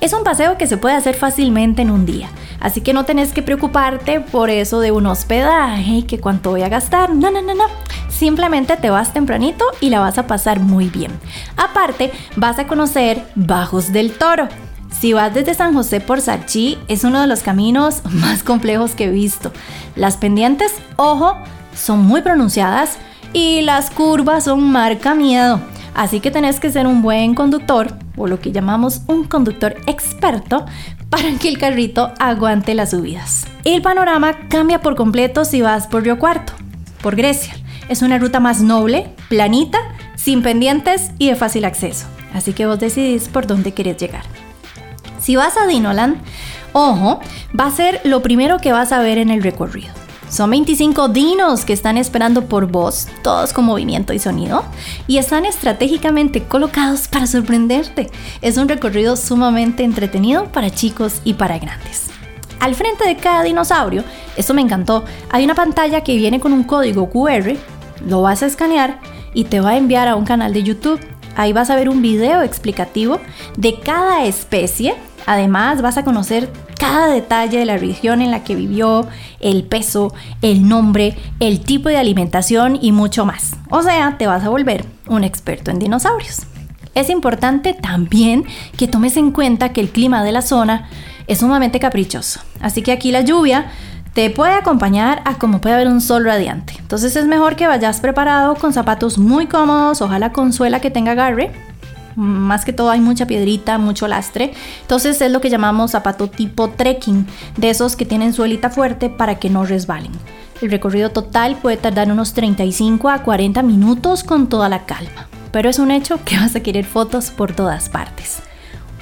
Es 0.00 0.12
un 0.12 0.24
paseo 0.24 0.56
que 0.56 0.66
se 0.66 0.76
puede 0.76 0.94
hacer 0.94 1.14
fácilmente 1.14 1.82
en 1.82 1.90
un 1.90 2.06
día, 2.06 2.28
así 2.58 2.80
que 2.80 2.94
no 2.94 3.04
tenés 3.04 3.32
que 3.32 3.42
preocuparte 3.42 4.20
por 4.20 4.48
eso 4.48 4.80
de 4.80 4.92
un 4.92 5.06
hospedaje 5.06 5.90
y 5.90 6.02
que 6.04 6.20
cuánto 6.20 6.50
voy 6.50 6.62
a 6.62 6.68
gastar. 6.68 7.14
No, 7.14 7.30
no, 7.30 7.42
no, 7.42 7.54
no. 7.54 7.64
Simplemente 8.08 8.76
te 8.76 8.90
vas 8.90 9.12
tempranito 9.12 9.64
y 9.80 9.90
la 9.90 10.00
vas 10.00 10.18
a 10.18 10.26
pasar 10.26 10.60
muy 10.60 10.88
bien. 10.88 11.10
Aparte, 11.56 12.12
vas 12.36 12.58
a 12.58 12.66
conocer 12.66 13.22
Bajos 13.34 13.92
del 13.92 14.12
Toro. 14.12 14.48
Si 14.90 15.12
vas 15.12 15.32
desde 15.32 15.54
San 15.54 15.74
José 15.74 16.00
por 16.00 16.20
Sarchi, 16.20 16.78
es 16.88 17.04
uno 17.04 17.20
de 17.20 17.26
los 17.26 17.40
caminos 17.40 18.02
más 18.10 18.42
complejos 18.42 18.94
que 18.94 19.04
he 19.04 19.10
visto. 19.10 19.52
Las 19.96 20.16
pendientes, 20.16 20.74
ojo, 20.96 21.36
son 21.74 22.04
muy 22.04 22.22
pronunciadas 22.22 22.98
y 23.32 23.62
las 23.62 23.90
curvas 23.90 24.44
son 24.44 24.70
marca 24.70 25.14
miedo. 25.14 25.60
Así 25.94 26.20
que 26.20 26.30
tenés 26.30 26.60
que 26.60 26.70
ser 26.70 26.86
un 26.86 27.02
buen 27.02 27.34
conductor 27.34 27.96
o 28.16 28.26
lo 28.26 28.40
que 28.40 28.52
llamamos 28.52 29.02
un 29.06 29.24
conductor 29.24 29.76
experto 29.86 30.64
para 31.08 31.32
que 31.38 31.48
el 31.48 31.58
carrito 31.58 32.12
aguante 32.18 32.74
las 32.74 32.90
subidas. 32.90 33.46
El 33.64 33.82
panorama 33.82 34.48
cambia 34.48 34.80
por 34.80 34.94
completo 34.94 35.44
si 35.44 35.60
vas 35.60 35.86
por 35.86 36.04
Río 36.04 36.18
Cuarto, 36.18 36.52
por 37.02 37.16
Grecia. 37.16 37.54
Es 37.88 38.02
una 38.02 38.18
ruta 38.18 38.38
más 38.38 38.60
noble, 38.60 39.14
planita, 39.28 39.78
sin 40.14 40.42
pendientes 40.42 41.10
y 41.18 41.28
de 41.28 41.34
fácil 41.34 41.64
acceso. 41.64 42.06
Así 42.32 42.52
que 42.52 42.66
vos 42.66 42.78
decidís 42.78 43.28
por 43.28 43.46
dónde 43.46 43.72
querés 43.72 43.96
llegar. 43.96 44.22
Si 45.30 45.36
vas 45.36 45.56
a 45.56 45.68
Dinoland, 45.68 46.16
ojo, 46.72 47.20
va 47.56 47.66
a 47.66 47.70
ser 47.70 48.00
lo 48.02 48.20
primero 48.20 48.58
que 48.58 48.72
vas 48.72 48.90
a 48.90 48.98
ver 48.98 49.16
en 49.16 49.30
el 49.30 49.44
recorrido. 49.44 49.92
Son 50.28 50.50
25 50.50 51.06
dinos 51.06 51.64
que 51.64 51.72
están 51.72 51.96
esperando 51.98 52.46
por 52.46 52.66
vos, 52.66 53.06
todos 53.22 53.52
con 53.52 53.64
movimiento 53.64 54.12
y 54.12 54.18
sonido, 54.18 54.64
y 55.06 55.18
están 55.18 55.44
estratégicamente 55.44 56.42
colocados 56.42 57.06
para 57.06 57.28
sorprenderte. 57.28 58.10
Es 58.42 58.56
un 58.56 58.68
recorrido 58.68 59.14
sumamente 59.14 59.84
entretenido 59.84 60.46
para 60.46 60.68
chicos 60.68 61.20
y 61.22 61.34
para 61.34 61.60
grandes. 61.60 62.10
Al 62.58 62.74
frente 62.74 63.06
de 63.06 63.14
cada 63.14 63.44
dinosaurio, 63.44 64.02
esto 64.36 64.52
me 64.52 64.62
encantó, 64.62 65.04
hay 65.30 65.44
una 65.44 65.54
pantalla 65.54 66.00
que 66.00 66.16
viene 66.16 66.40
con 66.40 66.52
un 66.52 66.64
código 66.64 67.08
QR, 67.08 67.52
lo 68.04 68.22
vas 68.22 68.42
a 68.42 68.46
escanear 68.46 68.98
y 69.32 69.44
te 69.44 69.60
va 69.60 69.70
a 69.70 69.76
enviar 69.76 70.08
a 70.08 70.16
un 70.16 70.24
canal 70.24 70.52
de 70.52 70.64
YouTube. 70.64 70.98
Ahí 71.36 71.52
vas 71.52 71.70
a 71.70 71.76
ver 71.76 71.88
un 71.88 72.02
video 72.02 72.42
explicativo 72.42 73.20
de 73.56 73.78
cada 73.78 74.24
especie. 74.24 74.96
Además 75.26 75.82
vas 75.82 75.96
a 75.96 76.04
conocer 76.04 76.50
cada 76.78 77.08
detalle 77.08 77.58
de 77.58 77.66
la 77.66 77.76
región 77.76 78.22
en 78.22 78.30
la 78.30 78.42
que 78.42 78.54
vivió, 78.54 79.06
el 79.40 79.64
peso, 79.64 80.14
el 80.42 80.68
nombre, 80.68 81.16
el 81.40 81.60
tipo 81.60 81.88
de 81.88 81.98
alimentación 81.98 82.78
y 82.80 82.92
mucho 82.92 83.24
más. 83.26 83.56
O 83.70 83.82
sea, 83.82 84.16
te 84.18 84.26
vas 84.26 84.44
a 84.44 84.48
volver 84.48 84.84
un 85.06 85.24
experto 85.24 85.70
en 85.70 85.78
dinosaurios. 85.78 86.46
Es 86.94 87.10
importante 87.10 87.74
también 87.74 88.44
que 88.76 88.88
tomes 88.88 89.16
en 89.16 89.30
cuenta 89.30 89.72
que 89.72 89.80
el 89.80 89.90
clima 89.90 90.24
de 90.24 90.32
la 90.32 90.42
zona 90.42 90.88
es 91.26 91.38
sumamente 91.38 91.78
caprichoso. 91.78 92.40
Así 92.60 92.82
que 92.82 92.92
aquí 92.92 93.12
la 93.12 93.20
lluvia 93.20 93.70
te 94.14 94.28
puede 94.30 94.54
acompañar 94.54 95.22
a 95.24 95.38
como 95.38 95.60
puede 95.60 95.76
haber 95.76 95.88
un 95.88 96.00
sol 96.00 96.24
radiante. 96.24 96.74
Entonces 96.78 97.14
es 97.14 97.26
mejor 97.26 97.54
que 97.54 97.68
vayas 97.68 98.00
preparado 98.00 98.56
con 98.56 98.72
zapatos 98.72 99.18
muy 99.18 99.46
cómodos, 99.46 100.02
ojalá 100.02 100.32
con 100.32 100.52
suela 100.52 100.80
que 100.80 100.90
tenga 100.90 101.12
agarre 101.12 101.52
más 102.16 102.64
que 102.64 102.72
todo 102.72 102.90
hay 102.90 103.00
mucha 103.00 103.26
piedrita, 103.26 103.78
mucho 103.78 104.08
lastre. 104.08 104.52
Entonces 104.82 105.20
es 105.20 105.30
lo 105.30 105.40
que 105.40 105.50
llamamos 105.50 105.92
zapato 105.92 106.28
tipo 106.28 106.70
trekking, 106.70 107.26
de 107.56 107.70
esos 107.70 107.96
que 107.96 108.06
tienen 108.06 108.32
suelita 108.32 108.70
fuerte 108.70 109.10
para 109.10 109.38
que 109.38 109.50
no 109.50 109.64
resbalen. 109.64 110.12
El 110.60 110.70
recorrido 110.70 111.10
total 111.10 111.56
puede 111.56 111.78
tardar 111.78 112.10
unos 112.10 112.34
35 112.34 113.08
a 113.08 113.22
40 113.22 113.62
minutos 113.62 114.24
con 114.24 114.48
toda 114.48 114.68
la 114.68 114.84
calma, 114.84 115.28
pero 115.52 115.70
es 115.70 115.78
un 115.78 115.90
hecho 115.90 116.22
que 116.24 116.36
vas 116.40 116.54
a 116.54 116.60
querer 116.60 116.84
fotos 116.84 117.30
por 117.30 117.52
todas 117.52 117.88
partes. 117.88 118.42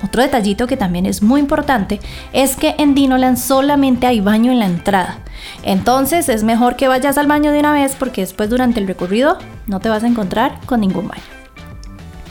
Otro 0.05 0.23
detallito 0.23 0.69
que 0.69 0.77
también 0.77 1.07
es 1.07 1.23
muy 1.23 1.41
importante 1.41 1.99
es 2.33 2.55
que 2.55 2.77
en 2.79 2.95
Dinoland 2.95 3.37
solamente 3.37 4.07
hay 4.07 4.21
baño 4.21 4.53
en 4.53 4.61
la 4.61 4.67
entrada. 4.67 5.19
Entonces 5.65 6.29
es 6.29 6.45
mejor 6.45 6.77
que 6.77 6.89
vayas 6.89 7.19
al 7.19 7.27
baño 7.27 7.51
de 7.51 7.59
una 7.61 7.73
vez 7.73 7.97
porque 7.99 8.21
después 8.21 8.49
durante 8.49 8.79
el 8.79 8.87
recorrido 8.87 9.39
no 9.67 9.81
te 9.81 9.89
vas 9.89 10.05
a 10.05 10.07
encontrar 10.07 10.61
con 10.67 10.81
ningún 10.81 11.09
baño. 11.09 11.38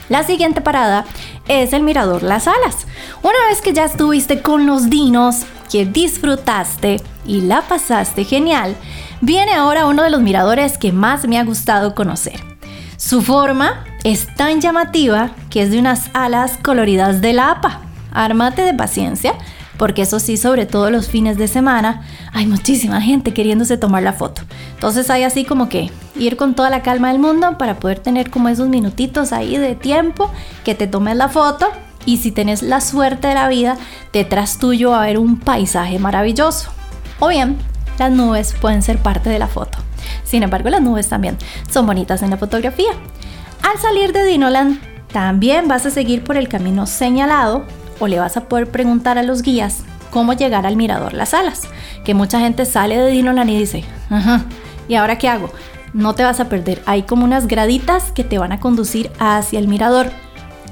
La 0.08 0.22
siguiente 0.22 0.60
parada 0.60 1.04
es 1.48 1.72
el 1.72 1.82
Mirador 1.82 2.22
Las 2.22 2.48
Alas. 2.48 2.86
Una 3.22 3.38
vez 3.48 3.60
que 3.60 3.72
ya 3.72 3.84
estuviste 3.84 4.40
con 4.40 4.66
los 4.66 4.88
dinos, 4.88 5.42
que 5.70 5.84
disfrutaste 5.84 7.00
y 7.26 7.42
la 7.42 7.62
pasaste 7.62 8.24
genial, 8.24 8.74
viene 9.20 9.52
ahora 9.52 9.86
uno 9.86 10.02
de 10.02 10.10
los 10.10 10.22
miradores 10.22 10.78
que 10.78 10.92
más 10.92 11.28
me 11.28 11.38
ha 11.38 11.44
gustado 11.44 11.94
conocer. 11.94 12.40
Su 12.96 13.20
forma 13.20 13.84
es 14.02 14.34
tan 14.34 14.60
llamativa 14.60 15.30
que 15.50 15.62
es 15.62 15.70
de 15.70 15.78
unas 15.78 16.10
alas 16.14 16.58
coloridas 16.62 17.20
de 17.20 17.34
la 17.34 17.50
APA. 17.50 17.82
Ármate 18.10 18.62
de 18.62 18.74
paciencia 18.74 19.34
porque 19.78 20.02
eso 20.02 20.18
sí, 20.18 20.36
sobre 20.36 20.66
todo 20.66 20.90
los 20.90 21.08
fines 21.08 21.38
de 21.38 21.48
semana, 21.48 22.02
hay 22.32 22.46
muchísima 22.46 23.00
gente 23.00 23.32
queriéndose 23.32 23.78
tomar 23.78 24.02
la 24.02 24.12
foto. 24.12 24.42
Entonces 24.74 25.08
hay 25.08 25.22
así 25.22 25.44
como 25.44 25.68
que 25.68 25.90
ir 26.16 26.36
con 26.36 26.54
toda 26.54 26.68
la 26.68 26.82
calma 26.82 27.08
del 27.08 27.20
mundo 27.20 27.56
para 27.56 27.78
poder 27.78 28.00
tener 28.00 28.30
como 28.30 28.48
esos 28.48 28.68
minutitos 28.68 29.32
ahí 29.32 29.56
de 29.56 29.74
tiempo 29.76 30.30
que 30.64 30.74
te 30.74 30.88
tomes 30.88 31.16
la 31.16 31.28
foto 31.28 31.68
y 32.04 32.18
si 32.18 32.32
tenés 32.32 32.62
la 32.62 32.80
suerte 32.80 33.28
de 33.28 33.34
la 33.34 33.48
vida, 33.48 33.76
detrás 34.12 34.58
tuyo 34.58 34.90
va 34.90 34.98
a 34.98 35.02
haber 35.04 35.18
un 35.18 35.38
paisaje 35.38 35.98
maravilloso. 35.98 36.70
O 37.20 37.28
bien, 37.28 37.56
las 37.98 38.10
nubes 38.10 38.54
pueden 38.60 38.82
ser 38.82 38.98
parte 38.98 39.30
de 39.30 39.38
la 39.38 39.46
foto. 39.46 39.78
Sin 40.24 40.42
embargo, 40.42 40.70
las 40.70 40.80
nubes 40.80 41.08
también 41.08 41.36
son 41.70 41.86
bonitas 41.86 42.22
en 42.22 42.30
la 42.30 42.36
fotografía. 42.36 42.90
Al 43.62 43.78
salir 43.78 44.12
de 44.12 44.24
Dinoland, 44.24 44.80
también 45.12 45.68
vas 45.68 45.86
a 45.86 45.90
seguir 45.90 46.22
por 46.24 46.36
el 46.36 46.48
camino 46.48 46.86
señalado 46.86 47.64
o 48.00 48.06
le 48.06 48.18
vas 48.18 48.36
a 48.36 48.48
poder 48.48 48.68
preguntar 48.68 49.18
a 49.18 49.22
los 49.22 49.42
guías 49.42 49.84
cómo 50.10 50.32
llegar 50.32 50.66
al 50.66 50.76
mirador 50.76 51.14
Las 51.14 51.34
Alas, 51.34 51.62
que 52.04 52.14
mucha 52.14 52.40
gente 52.40 52.64
sale 52.64 52.96
de 52.96 53.10
Dinoland 53.10 53.50
y 53.50 53.58
dice, 53.58 53.84
ajá, 54.10 54.44
¿y 54.88 54.94
ahora 54.94 55.18
qué 55.18 55.28
hago? 55.28 55.50
No 55.92 56.14
te 56.14 56.24
vas 56.24 56.40
a 56.40 56.48
perder, 56.48 56.82
hay 56.86 57.02
como 57.02 57.24
unas 57.24 57.46
graditas 57.46 58.12
que 58.12 58.24
te 58.24 58.38
van 58.38 58.52
a 58.52 58.60
conducir 58.60 59.10
hacia 59.18 59.58
el 59.58 59.68
mirador. 59.68 60.10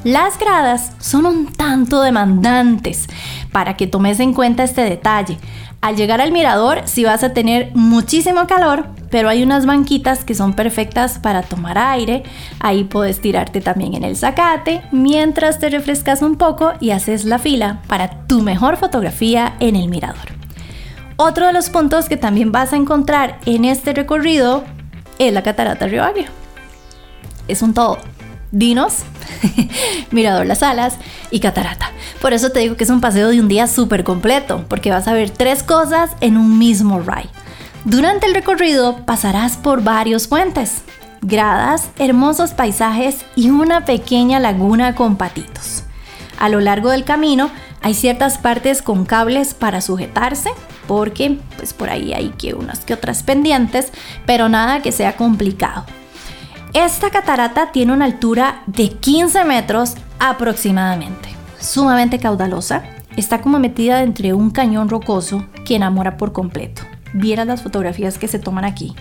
Las 0.04 0.38
gradas 0.38 0.92
son 1.00 1.26
un 1.26 1.52
tanto 1.52 2.00
demandantes 2.00 3.09
para 3.50 3.76
que 3.76 3.87
tomes 3.87 4.21
en 4.21 4.35
cuenta 4.35 4.62
este 4.62 4.83
detalle. 4.83 5.38
Al 5.80 5.97
llegar 5.97 6.21
al 6.21 6.33
mirador 6.33 6.83
sí 6.85 7.04
vas 7.04 7.25
a 7.25 7.33
tener 7.33 7.71
muchísimo 7.75 8.47
calor, 8.47 8.87
pero 9.16 9.30
hay 9.30 9.42
unas 9.42 9.64
banquitas 9.64 10.25
que 10.25 10.35
son 10.35 10.52
perfectas 10.52 11.18
para 11.18 11.40
tomar 11.40 11.78
aire. 11.78 12.23
Ahí 12.61 12.85
puedes 12.85 13.18
tirarte 13.18 13.62
también 13.62 13.94
en 13.94 14.04
el 14.04 14.14
zacate 14.14 14.82
mientras 14.92 15.58
te 15.58 15.70
refrescas 15.70 16.20
un 16.20 16.37
poco 16.37 16.75
y 16.80 16.90
haces 16.90 17.25
la 17.25 17.38
fila 17.38 17.80
para 17.87 18.26
tu 18.26 18.42
mejor 18.42 18.76
fotografía 18.76 19.56
en 19.58 19.75
el 19.75 19.88
mirador. 19.88 20.35
Otro 21.16 21.46
de 21.46 21.54
los 21.54 21.70
puntos 21.70 22.11
que 22.11 22.18
también 22.18 22.52
vas 22.52 22.75
a 22.75 22.76
encontrar 22.76 23.38
en 23.46 23.64
este 23.64 23.94
recorrido 23.94 24.64
es 25.18 25.32
la 25.32 25.42
catarata 25.42 25.87
Río. 25.87 26.04
Es 27.49 27.62
un 27.62 27.73
todo. 27.73 27.96
Dinos, 28.52 28.99
mirador 30.11 30.44
las 30.44 30.62
alas 30.62 30.99
y 31.30 31.40
catarata. 31.40 31.90
Por 32.20 32.35
eso 32.35 32.50
te 32.50 32.61
digo 32.61 32.76
que 32.76 32.85
es 32.85 32.90
un 32.90 33.00
paseo 33.00 33.30
de 33.30 33.40
un 33.40 33.49
día 33.49 33.66
súper 33.66 34.04
completo, 34.04 34.66
porque 34.68 34.90
vas 34.90 35.08
a 35.08 35.14
ver 35.14 35.30
tres 35.30 35.62
cosas 35.62 36.11
en 36.20 36.37
un 36.37 36.58
mismo 36.58 37.00
ride. 37.00 37.35
Durante 37.86 38.26
el 38.26 38.34
recorrido 38.34 38.96
pasarás 39.06 39.56
por 39.56 39.80
varios 39.80 40.26
puentes, 40.26 40.82
gradas, 41.22 41.88
hermosos 42.00 42.50
paisajes 42.50 43.24
y 43.36 43.50
una 43.50 43.84
pequeña 43.84 44.40
laguna 44.40 44.96
con 44.96 45.14
patitos. 45.14 45.84
A 46.36 46.48
lo 46.48 46.58
largo 46.58 46.90
del 46.90 47.04
camino 47.04 47.48
hay 47.82 47.94
ciertas 47.94 48.38
partes 48.38 48.82
con 48.82 49.04
cables 49.04 49.54
para 49.54 49.80
sujetarse, 49.80 50.50
porque 50.88 51.38
pues 51.58 51.74
por 51.74 51.88
ahí 51.88 52.12
hay 52.12 52.30
que 52.30 52.54
unas 52.54 52.84
que 52.84 52.92
otras 52.92 53.22
pendientes, 53.22 53.92
pero 54.26 54.48
nada 54.48 54.82
que 54.82 54.90
sea 54.90 55.14
complicado. 55.14 55.84
Esta 56.74 57.10
catarata 57.10 57.70
tiene 57.70 57.92
una 57.92 58.06
altura 58.06 58.64
de 58.66 58.88
15 58.88 59.44
metros 59.44 59.94
aproximadamente, 60.18 61.28
sumamente 61.60 62.18
caudalosa, 62.18 62.82
está 63.16 63.40
como 63.40 63.60
metida 63.60 64.02
entre 64.02 64.32
un 64.32 64.50
cañón 64.50 64.88
rocoso 64.88 65.46
que 65.64 65.76
enamora 65.76 66.16
por 66.16 66.32
completo 66.32 66.82
vieras 67.12 67.46
las 67.46 67.62
fotografías 67.62 68.18
que 68.18 68.28
se 68.28 68.38
toman 68.38 68.64
aquí. 68.64 68.94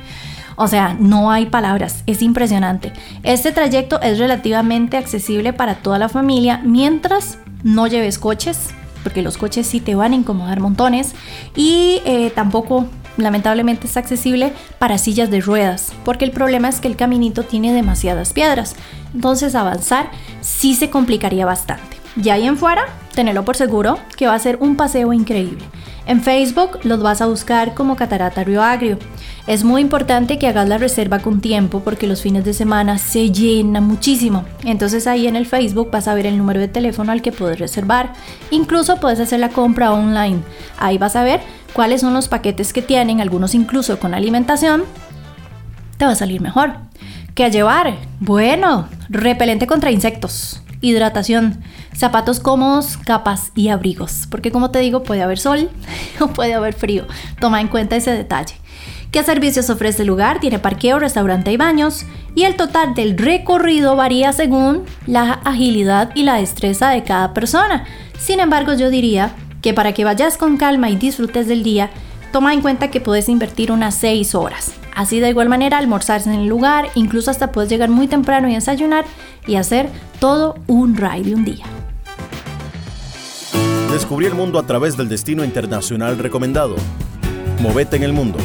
O 0.55 0.67
sea, 0.67 0.95
no 1.00 1.31
hay 1.31 1.47
palabras, 1.47 2.03
es 2.05 2.21
impresionante. 2.21 2.93
Este 3.24 3.51
trayecto 3.51 4.01
es 4.01 4.19
relativamente 4.19 4.97
accesible 4.97 5.51
para 5.53 5.75
toda 5.75 6.00
la 6.00 6.09
familia 6.09 6.62
mientras 6.63 7.38
no 7.63 7.88
lleves 7.88 8.19
coches, 8.19 8.69
porque 9.03 9.21
los 9.21 9.38
coches 9.38 9.67
sí 9.67 9.81
te 9.81 9.95
van 9.95 10.13
a 10.13 10.15
incomodar 10.15 10.59
montones, 10.59 11.13
y 11.55 12.01
eh, 12.05 12.31
tampoco 12.33 12.88
lamentablemente 13.17 13.88
es 13.88 13.97
accesible 13.97 14.53
para 14.79 14.97
sillas 14.97 15.29
de 15.29 15.41
ruedas, 15.41 15.93
porque 16.03 16.25
el 16.25 16.31
problema 16.31 16.69
es 16.69 16.79
que 16.79 16.88
el 16.88 16.95
caminito 16.95 17.43
tiene 17.43 17.74
demasiadas 17.74 18.33
piedras, 18.33 18.75
entonces 19.13 19.55
avanzar 19.55 20.09
sí 20.41 20.75
se 20.75 20.89
complicaría 20.89 21.45
bastante. 21.45 21.97
Ya 22.15 22.35
ahí 22.35 22.47
en 22.47 22.57
fuera 22.57 22.85
tenelo 23.15 23.43
por 23.45 23.55
seguro 23.55 23.98
que 24.15 24.27
va 24.27 24.36
a 24.36 24.39
ser 24.39 24.57
un 24.60 24.75
paseo 24.75 25.13
increíble. 25.13 25.63
En 26.05 26.22
Facebook 26.22 26.79
los 26.84 27.01
vas 27.01 27.22
a 27.22 27.25
buscar 27.25 27.74
como 27.74 27.95
Catarata 27.95 28.43
Río 28.43 28.62
Agrio. 28.62 29.00
Es 29.48 29.63
muy 29.63 29.81
importante 29.81 30.38
que 30.38 30.48
hagas 30.48 30.69
la 30.69 30.77
reserva 30.77 31.19
con 31.19 31.41
tiempo 31.41 31.79
porque 31.79 32.05
los 32.05 32.22
fines 32.22 32.45
de 32.45 32.53
semana 32.53 33.00
se 33.00 33.31
llena 33.31 33.81
muchísimo. 33.81 34.45
Entonces 34.63 35.07
ahí 35.07 35.25
en 35.25 35.36
el 35.36 35.48
Facebook 35.48 35.89
vas 35.91 36.07
a 36.07 36.13
ver 36.13 36.27
el 36.27 36.38
número 36.38 36.60
de 36.60 36.67
teléfono 36.67 37.12
al 37.12 37.24
que 37.24 37.31
puedes 37.31 37.57
reservar. 37.57 38.13
Incluso 38.51 38.98
puedes 38.98 39.19
hacer 39.19 39.39
la 39.39 39.50
compra 39.50 39.91
online. 39.93 40.39
Ahí 40.77 41.00
vas 41.00 41.15
a 41.15 41.24
ver 41.24 41.41
cuáles 41.74 42.01
son 42.01 42.13
los 42.13 42.27
paquetes 42.27 42.72
que 42.72 42.84
tienen, 42.84 43.19
algunos 43.19 43.55
incluso 43.55 44.00
con 44.00 44.13
alimentación. 44.13 44.84
Te 45.98 46.05
va 46.05 46.12
a 46.12 46.15
salir 46.15 46.41
mejor. 46.41 46.74
¿Qué 47.34 47.45
a 47.45 47.50
llevar? 47.50 47.95
Bueno, 48.19 48.88
repelente 49.10 49.67
contra 49.67 49.91
insectos 49.91 50.62
hidratación, 50.82 51.63
zapatos 51.96 52.39
cómodos, 52.39 52.98
capas 52.98 53.51
y 53.55 53.70
abrigos, 53.70 54.27
porque 54.29 54.51
como 54.51 54.72
te 54.72 54.79
digo 54.79 55.03
puede 55.03 55.22
haber 55.22 55.39
sol 55.39 55.70
o 56.20 56.27
puede 56.27 56.53
haber 56.53 56.74
frío. 56.74 57.05
Toma 57.39 57.62
en 57.62 57.67
cuenta 57.67 57.96
ese 57.96 58.12
detalle. 58.12 58.55
¿Qué 59.12 59.24
servicios 59.24 59.70
ofrece 59.70 60.01
el 60.01 60.10
lugar? 60.10 60.41
Tiene 60.41 60.60
parqueo, 60.60 61.00
restaurante 61.00 61.50
y 61.51 61.55
baños. 61.55 62.05
Y 62.36 62.44
el 62.44 62.58
total 62.58 62.96
del 62.96 63.17
recorrido 63.17 63.96
varía 63.96 64.34
según 64.34 64.84
la 65.08 65.32
agilidad 65.46 66.12
y 66.15 66.24
la 66.24 66.36
destreza 66.36 66.89
de 66.89 67.03
cada 67.03 67.34
persona. 67.34 67.86
Sin 68.20 68.41
embargo, 68.41 68.74
yo 68.74 68.89
diría 68.89 69.32
que 69.62 69.74
para 69.74 69.94
que 69.94 70.03
vayas 70.03 70.38
con 70.38 70.58
calma 70.58 70.89
y 70.89 70.98
disfrutes 70.98 71.48
del 71.48 71.63
día, 71.63 71.91
toma 72.34 72.53
en 72.53 72.62
cuenta 72.62 72.91
que 72.91 73.00
puedes 73.00 73.29
invertir 73.29 73.72
unas 73.72 73.96
6 73.96 74.36
horas. 74.36 74.74
Así 74.95 75.19
de 75.19 75.29
igual 75.29 75.49
manera 75.49 75.77
almorzarse 75.77 76.29
en 76.29 76.39
el 76.39 76.47
lugar, 76.47 76.89
incluso 76.95 77.29
hasta 77.29 77.51
puedes 77.51 77.69
llegar 77.69 77.89
muy 77.89 78.07
temprano 78.07 78.49
y 78.49 78.55
desayunar 78.55 79.05
y 79.45 79.57
hacer 79.57 79.89
todo 80.19 80.55
un 80.67 80.95
ride 80.95 81.23
de 81.23 81.35
un 81.35 81.45
día. 81.45 81.65
Descubrí 83.91 84.25
el 84.25 84.33
mundo 84.33 84.57
a 84.57 84.65
través 84.65 84.97
del 84.97 85.09
destino 85.09 85.43
internacional 85.43 86.17
recomendado. 86.17 86.75
Movete 87.61 87.97
en 87.97 88.03
el 88.03 88.13
mundo. 88.13 88.39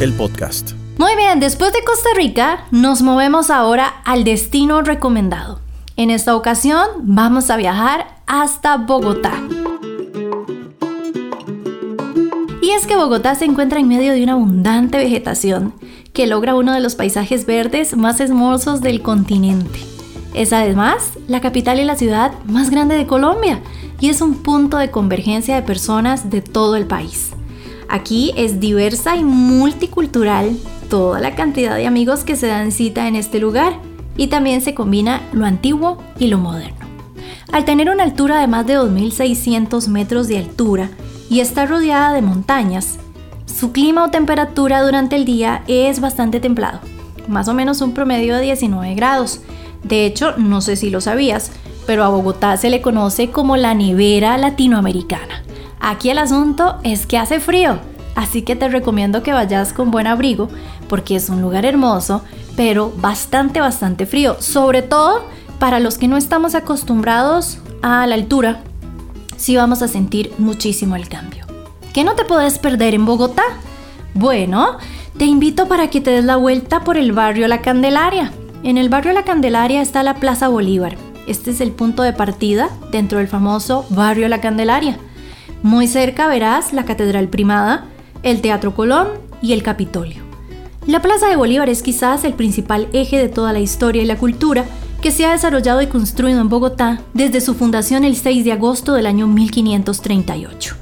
El 0.00 0.12
podcast. 0.14 0.72
Muy 0.98 1.14
bien, 1.16 1.40
después 1.40 1.72
de 1.72 1.84
Costa 1.84 2.08
Rica, 2.16 2.64
nos 2.70 3.02
movemos 3.02 3.50
ahora 3.50 3.86
al 4.04 4.24
destino 4.24 4.82
recomendado. 4.82 5.60
En 5.96 6.10
esta 6.10 6.34
ocasión 6.34 6.86
vamos 7.02 7.50
a 7.50 7.56
viajar 7.56 8.06
hasta 8.26 8.76
Bogotá. 8.76 9.32
Y 12.66 12.72
es 12.72 12.84
que 12.84 12.96
Bogotá 12.96 13.36
se 13.36 13.44
encuentra 13.44 13.78
en 13.78 13.86
medio 13.86 14.12
de 14.12 14.24
una 14.24 14.32
abundante 14.32 14.98
vegetación 14.98 15.72
que 16.12 16.26
logra 16.26 16.56
uno 16.56 16.74
de 16.74 16.80
los 16.80 16.96
paisajes 16.96 17.46
verdes 17.46 17.96
más 17.96 18.18
hermosos 18.18 18.80
del 18.80 19.02
continente. 19.02 19.78
Es 20.34 20.52
además 20.52 21.12
la 21.28 21.40
capital 21.40 21.78
y 21.78 21.84
la 21.84 21.94
ciudad 21.94 22.32
más 22.46 22.70
grande 22.70 22.96
de 22.96 23.06
Colombia 23.06 23.60
y 24.00 24.08
es 24.08 24.20
un 24.20 24.34
punto 24.42 24.78
de 24.78 24.90
convergencia 24.90 25.54
de 25.54 25.62
personas 25.62 26.28
de 26.28 26.42
todo 26.42 26.74
el 26.74 26.88
país. 26.88 27.30
Aquí 27.88 28.32
es 28.36 28.58
diversa 28.58 29.16
y 29.16 29.22
multicultural 29.22 30.56
toda 30.90 31.20
la 31.20 31.36
cantidad 31.36 31.76
de 31.76 31.86
amigos 31.86 32.24
que 32.24 32.34
se 32.34 32.48
dan 32.48 32.72
cita 32.72 33.06
en 33.06 33.14
este 33.14 33.38
lugar 33.38 33.78
y 34.16 34.26
también 34.26 34.60
se 34.60 34.74
combina 34.74 35.22
lo 35.32 35.46
antiguo 35.46 35.98
y 36.18 36.26
lo 36.26 36.38
moderno. 36.38 36.84
Al 37.52 37.64
tener 37.64 37.90
una 37.90 38.02
altura 38.02 38.40
de 38.40 38.48
más 38.48 38.66
de 38.66 38.76
2.600 38.76 39.86
metros 39.86 40.26
de 40.26 40.38
altura 40.38 40.90
y 41.28 41.40
estar 41.40 41.68
rodeada 41.68 42.12
de 42.12 42.22
montañas, 42.22 42.98
su 43.46 43.72
clima 43.72 44.04
o 44.04 44.10
temperatura 44.10 44.82
durante 44.82 45.16
el 45.16 45.24
día 45.24 45.62
es 45.66 46.00
bastante 46.00 46.40
templado, 46.40 46.80
más 47.28 47.48
o 47.48 47.54
menos 47.54 47.80
un 47.80 47.92
promedio 47.92 48.36
de 48.36 48.42
19 48.42 48.94
grados. 48.94 49.40
De 49.82 50.04
hecho, 50.04 50.36
no 50.36 50.60
sé 50.60 50.76
si 50.76 50.90
lo 50.90 51.00
sabías, 51.00 51.52
pero 51.86 52.04
a 52.04 52.08
Bogotá 52.08 52.56
se 52.56 52.70
le 52.70 52.82
conoce 52.82 53.30
como 53.30 53.56
la 53.56 53.74
nevera 53.74 54.36
latinoamericana. 54.36 55.42
Aquí 55.80 56.10
el 56.10 56.18
asunto 56.18 56.76
es 56.82 57.06
que 57.06 57.18
hace 57.18 57.40
frío, 57.40 57.78
así 58.14 58.42
que 58.42 58.56
te 58.56 58.68
recomiendo 58.68 59.22
que 59.22 59.32
vayas 59.32 59.72
con 59.72 59.90
buen 59.90 60.06
abrigo 60.06 60.48
porque 60.88 61.16
es 61.16 61.28
un 61.28 61.40
lugar 61.40 61.64
hermoso, 61.64 62.22
pero 62.56 62.92
bastante, 62.96 63.60
bastante 63.60 64.06
frío, 64.06 64.36
sobre 64.40 64.82
todo 64.82 65.24
para 65.58 65.80
los 65.80 65.98
que 65.98 66.08
no 66.08 66.16
estamos 66.16 66.54
acostumbrados 66.54 67.58
a 67.82 68.06
la 68.06 68.14
altura, 68.14 68.62
sí 69.36 69.56
vamos 69.56 69.82
a 69.82 69.88
sentir 69.88 70.32
muchísimo 70.38 70.96
el 70.96 71.08
cambio. 71.08 71.46
¿Qué 71.92 72.04
no 72.04 72.14
te 72.14 72.24
puedes 72.24 72.58
perder 72.58 72.94
en 72.94 73.06
Bogotá? 73.06 73.42
Bueno, 74.14 74.78
te 75.18 75.24
invito 75.24 75.68
para 75.68 75.88
que 75.88 76.00
te 76.00 76.10
des 76.10 76.24
la 76.24 76.36
vuelta 76.36 76.84
por 76.84 76.96
el 76.96 77.12
barrio 77.12 77.48
La 77.48 77.62
Candelaria. 77.62 78.32
En 78.62 78.78
el 78.78 78.88
barrio 78.88 79.12
La 79.12 79.24
Candelaria 79.24 79.80
está 79.80 80.02
la 80.02 80.16
Plaza 80.16 80.48
Bolívar. 80.48 80.96
Este 81.26 81.50
es 81.50 81.60
el 81.60 81.72
punto 81.72 82.02
de 82.02 82.12
partida 82.12 82.68
dentro 82.92 83.18
del 83.18 83.28
famoso 83.28 83.86
barrio 83.90 84.28
La 84.28 84.40
Candelaria. 84.40 84.98
Muy 85.62 85.88
cerca 85.88 86.28
verás 86.28 86.72
la 86.72 86.84
Catedral 86.84 87.28
Primada, 87.28 87.86
el 88.22 88.40
Teatro 88.40 88.74
Colón 88.74 89.08
y 89.40 89.52
el 89.52 89.62
Capitolio. 89.62 90.22
La 90.86 91.02
Plaza 91.02 91.28
de 91.28 91.36
Bolívar 91.36 91.68
es 91.68 91.82
quizás 91.82 92.24
el 92.24 92.34
principal 92.34 92.88
eje 92.92 93.18
de 93.18 93.28
toda 93.28 93.52
la 93.52 93.58
historia 93.58 94.02
y 94.02 94.06
la 94.06 94.16
cultura 94.16 94.64
que 95.00 95.10
se 95.10 95.26
ha 95.26 95.32
desarrollado 95.32 95.82
y 95.82 95.86
construido 95.86 96.40
en 96.40 96.48
Bogotá 96.48 97.00
desde 97.14 97.40
su 97.40 97.54
fundación 97.54 98.04
el 98.04 98.16
6 98.16 98.44
de 98.44 98.52
agosto 98.52 98.94
del 98.94 99.06
año 99.06 99.26
1538. 99.26 100.76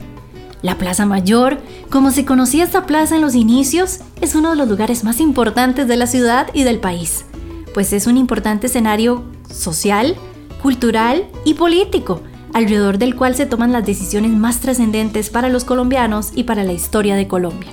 La 0.62 0.78
Plaza 0.78 1.04
Mayor, 1.04 1.58
como 1.90 2.10
se 2.10 2.24
conocía 2.24 2.64
esta 2.64 2.86
plaza 2.86 3.16
en 3.16 3.20
los 3.20 3.34
inicios, 3.34 4.00
es 4.20 4.34
uno 4.34 4.50
de 4.50 4.56
los 4.56 4.68
lugares 4.68 5.04
más 5.04 5.20
importantes 5.20 5.86
de 5.88 5.96
la 5.96 6.06
ciudad 6.06 6.48
y 6.54 6.62
del 6.62 6.78
país, 6.78 7.26
pues 7.74 7.92
es 7.92 8.06
un 8.06 8.16
importante 8.16 8.68
escenario 8.68 9.24
social, 9.50 10.16
cultural 10.62 11.26
y 11.44 11.54
político, 11.54 12.22
alrededor 12.54 12.96
del 12.96 13.14
cual 13.14 13.34
se 13.34 13.44
toman 13.44 13.72
las 13.72 13.84
decisiones 13.84 14.30
más 14.30 14.60
trascendentes 14.60 15.28
para 15.28 15.50
los 15.50 15.64
colombianos 15.64 16.30
y 16.34 16.44
para 16.44 16.64
la 16.64 16.72
historia 16.72 17.16
de 17.16 17.28
Colombia. 17.28 17.70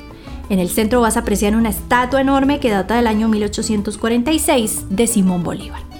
En 0.49 0.59
el 0.59 0.69
centro 0.69 0.99
vas 0.99 1.15
a 1.15 1.21
apreciar 1.21 1.55
una 1.55 1.69
estatua 1.69 2.19
enorme 2.19 2.59
que 2.59 2.71
data 2.71 2.95
del 2.97 3.07
año 3.07 3.29
1846 3.29 4.87
de 4.89 5.07
Simón 5.07 5.43
Bolívar. 5.43 5.90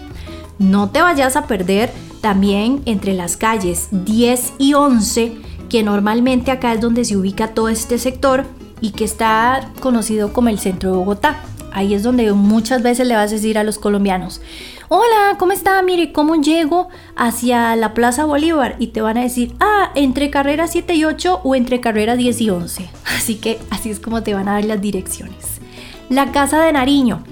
No 0.62 0.92
te 0.92 1.02
vayas 1.02 1.36
a 1.38 1.48
perder 1.48 1.92
también 2.22 2.84
entre 2.86 3.16
las 3.16 3.36
calles 3.36 3.88
10 3.90 4.54
y 4.60 4.76
11 4.76 5.36
que 5.72 5.82
normalmente 5.82 6.52
acá 6.52 6.72
es 6.74 6.82
donde 6.82 7.04
se 7.04 7.18
ubica 7.18 7.56
todo 7.56 7.68
este 7.68 7.98
sector 7.98 8.46
y 8.80 8.92
que 8.92 9.04
está 9.04 9.72
conocido 9.80 10.34
como 10.34 10.50
el 10.50 10.60
centro 10.60 10.92
de 10.92 10.98
Bogotá. 10.98 11.42
Ahí 11.74 11.96
es 11.96 12.04
donde 12.04 12.32
muchas 12.34 12.84
veces 12.84 13.08
le 13.08 13.16
vas 13.16 13.32
a 13.32 13.36
decir 13.36 13.58
a 13.58 13.64
los 13.64 13.80
colombianos, 13.80 14.40
hola, 14.88 15.36
¿cómo 15.40 15.52
está? 15.52 15.82
Mire, 15.82 16.14
¿cómo 16.14 16.36
llego 16.36 16.90
hacia 17.16 17.76
la 17.76 17.96
Plaza 17.96 18.26
Bolívar? 18.26 18.76
Y 18.78 18.88
te 18.88 19.02
van 19.02 19.18
a 19.18 19.24
decir, 19.24 19.56
ah, 19.60 19.92
entre 19.96 20.30
carrera 20.30 20.68
7 20.68 20.94
y 20.94 21.06
8 21.06 21.42
o 21.44 21.56
entre 21.56 21.82
carrera 21.82 22.16
10 22.16 22.40
y 22.40 22.50
11. 22.52 22.90
Así 23.18 23.38
que 23.38 23.58
así 23.72 23.90
es 23.90 24.00
como 24.00 24.22
te 24.22 24.36
van 24.36 24.48
a 24.48 24.54
dar 24.54 24.66
las 24.66 24.80
direcciones. 24.80 25.60
La 26.08 26.32
Casa 26.32 26.62
de 26.62 26.72
Nariño. 26.72 27.24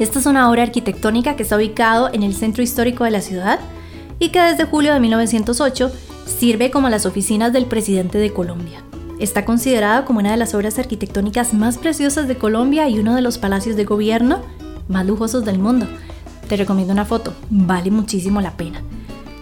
Esta 0.00 0.18
es 0.18 0.26
una 0.26 0.50
obra 0.50 0.64
arquitectónica 0.64 1.36
que 1.36 1.44
está 1.44 1.56
ubicado 1.56 2.10
en 2.12 2.24
el 2.24 2.34
centro 2.34 2.62
histórico 2.62 3.04
de 3.04 3.12
la 3.12 3.20
ciudad 3.20 3.60
y 4.18 4.30
que 4.30 4.40
desde 4.40 4.64
julio 4.64 4.92
de 4.92 5.00
1908 5.00 5.92
Sirve 6.38 6.70
como 6.70 6.88
las 6.88 7.06
oficinas 7.06 7.52
del 7.52 7.66
presidente 7.66 8.16
de 8.16 8.32
Colombia. 8.32 8.82
Está 9.18 9.44
considerada 9.44 10.04
como 10.04 10.20
una 10.20 10.30
de 10.30 10.36
las 10.36 10.54
obras 10.54 10.78
arquitectónicas 10.78 11.52
más 11.52 11.76
preciosas 11.76 12.28
de 12.28 12.38
Colombia 12.38 12.88
y 12.88 12.98
uno 12.98 13.14
de 13.14 13.20
los 13.20 13.36
palacios 13.36 13.76
de 13.76 13.84
gobierno 13.84 14.40
más 14.88 15.04
lujosos 15.04 15.44
del 15.44 15.58
mundo. 15.58 15.86
Te 16.48 16.56
recomiendo 16.56 16.92
una 16.92 17.04
foto, 17.04 17.34
vale 17.50 17.90
muchísimo 17.90 18.40
la 18.40 18.56
pena. 18.56 18.80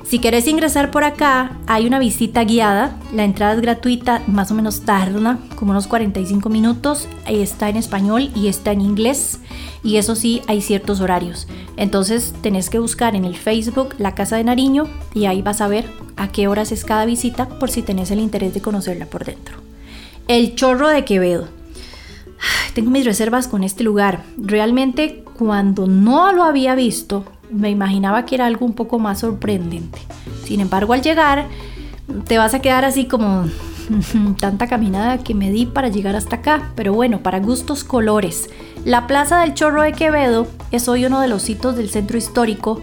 Si 0.08 0.20
querés 0.20 0.48
ingresar 0.48 0.90
por 0.90 1.04
acá, 1.04 1.58
hay 1.66 1.86
una 1.86 1.98
visita 1.98 2.42
guiada. 2.42 2.98
La 3.12 3.24
entrada 3.24 3.52
es 3.52 3.60
gratuita, 3.60 4.22
más 4.26 4.50
o 4.50 4.54
menos 4.54 4.80
tarda, 4.80 5.38
como 5.54 5.72
unos 5.72 5.86
45 5.86 6.48
minutos. 6.48 7.06
Está 7.26 7.68
en 7.68 7.76
español 7.76 8.30
y 8.34 8.48
está 8.48 8.72
en 8.72 8.80
inglés. 8.80 9.40
Y 9.84 9.98
eso 9.98 10.16
sí, 10.16 10.40
hay 10.46 10.62
ciertos 10.62 11.02
horarios. 11.02 11.46
Entonces 11.76 12.34
tenés 12.40 12.70
que 12.70 12.78
buscar 12.78 13.16
en 13.16 13.26
el 13.26 13.36
Facebook 13.36 13.96
la 13.98 14.14
Casa 14.14 14.38
de 14.38 14.44
Nariño 14.44 14.88
y 15.12 15.26
ahí 15.26 15.42
vas 15.42 15.60
a 15.60 15.68
ver 15.68 15.84
a 16.16 16.28
qué 16.28 16.48
horas 16.48 16.72
es 16.72 16.86
cada 16.86 17.04
visita 17.04 17.46
por 17.58 17.70
si 17.70 17.82
tenés 17.82 18.10
el 18.10 18.20
interés 18.20 18.54
de 18.54 18.62
conocerla 18.62 19.04
por 19.04 19.26
dentro. 19.26 19.58
El 20.26 20.54
Chorro 20.54 20.88
de 20.88 21.04
Quevedo. 21.04 21.48
Tengo 22.72 22.90
mis 22.90 23.04
reservas 23.04 23.46
con 23.46 23.62
este 23.62 23.84
lugar. 23.84 24.24
Realmente 24.38 25.22
cuando 25.36 25.86
no 25.86 26.32
lo 26.32 26.44
había 26.44 26.74
visto, 26.74 27.24
me 27.50 27.70
imaginaba 27.70 28.24
que 28.24 28.34
era 28.34 28.46
algo 28.46 28.66
un 28.66 28.74
poco 28.74 28.98
más 28.98 29.20
sorprendente. 29.20 29.98
Sin 30.44 30.60
embargo, 30.60 30.92
al 30.92 31.02
llegar, 31.02 31.46
te 32.26 32.38
vas 32.38 32.54
a 32.54 32.60
quedar 32.60 32.84
así 32.84 33.06
como 33.06 33.46
tanta 34.40 34.66
caminada 34.66 35.18
que 35.18 35.34
me 35.34 35.50
di 35.50 35.66
para 35.66 35.88
llegar 35.88 36.16
hasta 36.16 36.36
acá. 36.36 36.70
Pero 36.74 36.92
bueno, 36.92 37.22
para 37.22 37.40
gustos 37.40 37.84
colores. 37.84 38.50
La 38.84 39.06
Plaza 39.06 39.40
del 39.40 39.54
Chorro 39.54 39.82
de 39.82 39.92
Quevedo 39.92 40.46
es 40.70 40.88
hoy 40.88 41.04
uno 41.04 41.20
de 41.20 41.28
los 41.28 41.42
sitios 41.42 41.76
del 41.76 41.90
centro 41.90 42.16
histórico 42.18 42.80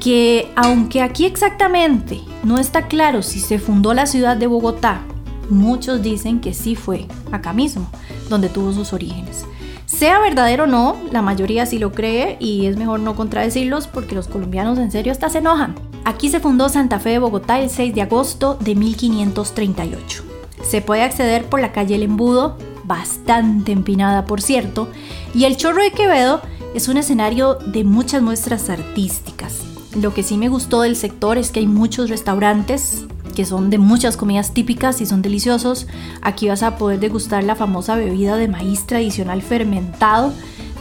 que, 0.00 0.50
aunque 0.56 1.02
aquí 1.02 1.26
exactamente 1.26 2.20
no 2.44 2.58
está 2.58 2.86
claro 2.86 3.22
si 3.22 3.40
se 3.40 3.58
fundó 3.58 3.94
la 3.94 4.06
ciudad 4.06 4.36
de 4.36 4.46
Bogotá, 4.46 5.02
muchos 5.50 6.02
dicen 6.02 6.40
que 6.40 6.54
sí 6.54 6.76
fue 6.76 7.06
acá 7.32 7.52
mismo, 7.52 7.88
donde 8.28 8.48
tuvo 8.48 8.72
sus 8.72 8.92
orígenes. 8.92 9.44
Sea 9.88 10.18
verdadero 10.20 10.64
o 10.64 10.66
no, 10.66 10.98
la 11.12 11.22
mayoría 11.22 11.64
sí 11.64 11.78
lo 11.78 11.92
cree 11.92 12.36
y 12.40 12.66
es 12.66 12.76
mejor 12.76 13.00
no 13.00 13.16
contradecirlos 13.16 13.86
porque 13.86 14.14
los 14.14 14.28
colombianos 14.28 14.78
en 14.78 14.90
serio 14.90 15.12
hasta 15.12 15.30
se 15.30 15.38
enojan. 15.38 15.74
Aquí 16.04 16.28
se 16.28 16.40
fundó 16.40 16.68
Santa 16.68 17.00
Fe 17.00 17.08
de 17.08 17.18
Bogotá 17.18 17.58
el 17.58 17.70
6 17.70 17.94
de 17.94 18.02
agosto 18.02 18.58
de 18.60 18.74
1538. 18.74 20.24
Se 20.62 20.82
puede 20.82 21.02
acceder 21.02 21.46
por 21.46 21.60
la 21.60 21.72
calle 21.72 21.94
El 21.94 22.02
Embudo, 22.02 22.58
bastante 22.84 23.72
empinada 23.72 24.26
por 24.26 24.42
cierto, 24.42 24.90
y 25.34 25.44
el 25.44 25.56
Chorro 25.56 25.82
de 25.82 25.92
Quevedo 25.92 26.42
es 26.74 26.88
un 26.88 26.98
escenario 26.98 27.54
de 27.54 27.84
muchas 27.84 28.20
muestras 28.20 28.68
artísticas. 28.68 29.62
Lo 29.98 30.12
que 30.12 30.22
sí 30.22 30.36
me 30.36 30.50
gustó 30.50 30.82
del 30.82 30.96
sector 30.96 31.38
es 31.38 31.50
que 31.50 31.60
hay 31.60 31.66
muchos 31.66 32.10
restaurantes 32.10 33.06
que 33.38 33.44
son 33.44 33.70
de 33.70 33.78
muchas 33.78 34.16
comidas 34.16 34.52
típicas 34.52 35.00
y 35.00 35.06
son 35.06 35.22
deliciosos. 35.22 35.86
Aquí 36.22 36.48
vas 36.48 36.64
a 36.64 36.76
poder 36.76 36.98
degustar 36.98 37.44
la 37.44 37.54
famosa 37.54 37.94
bebida 37.94 38.36
de 38.36 38.48
maíz 38.48 38.84
tradicional 38.84 39.42
fermentado 39.42 40.32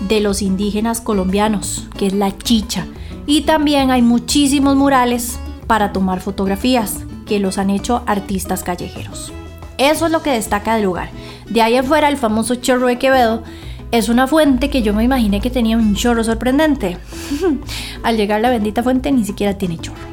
de 0.10 0.22
los 0.22 0.42
indígenas 0.42 1.00
colombianos, 1.00 1.88
que 2.00 2.08
es 2.08 2.14
la 2.14 2.36
chicha. 2.36 2.88
Y 3.28 3.42
también 3.42 3.92
hay 3.92 4.02
muchísimos 4.02 4.76
murales 4.76 5.38
para 5.68 5.94
tomar 5.94 6.20
fotografías 6.20 7.02
que 7.28 7.40
los 7.40 7.60
han 7.60 7.70
hecho 7.70 8.02
artistas 8.08 8.64
callejeros. 8.64 9.32
Eso 9.78 10.08
es 10.08 10.12
lo 10.12 10.24
que 10.24 10.32
destaca 10.32 10.74
del 10.74 10.86
lugar. 10.86 11.12
De 11.48 11.62
ahí 11.62 11.78
afuera, 11.78 12.10
el 12.10 12.18
famoso 12.18 12.56
chorro 12.56 12.88
de 12.88 12.98
Quevedo 12.98 13.44
es 13.92 14.10
una 14.10 14.26
fuente 14.26 14.72
que 14.72 14.82
yo 14.82 14.96
me 14.96 15.04
imaginé 15.04 15.42
que 15.42 15.52
tenía 15.52 15.78
un 15.78 15.94
chorro 15.94 16.24
sorprendente. 16.24 16.98
Al 18.02 18.18
llegar 18.18 18.42
la 18.42 18.50
bendita 18.50 18.82
fuente 18.82 19.12
ni 19.12 19.26
siquiera 19.26 19.60
tiene 19.60 19.78
chorro. 19.78 20.08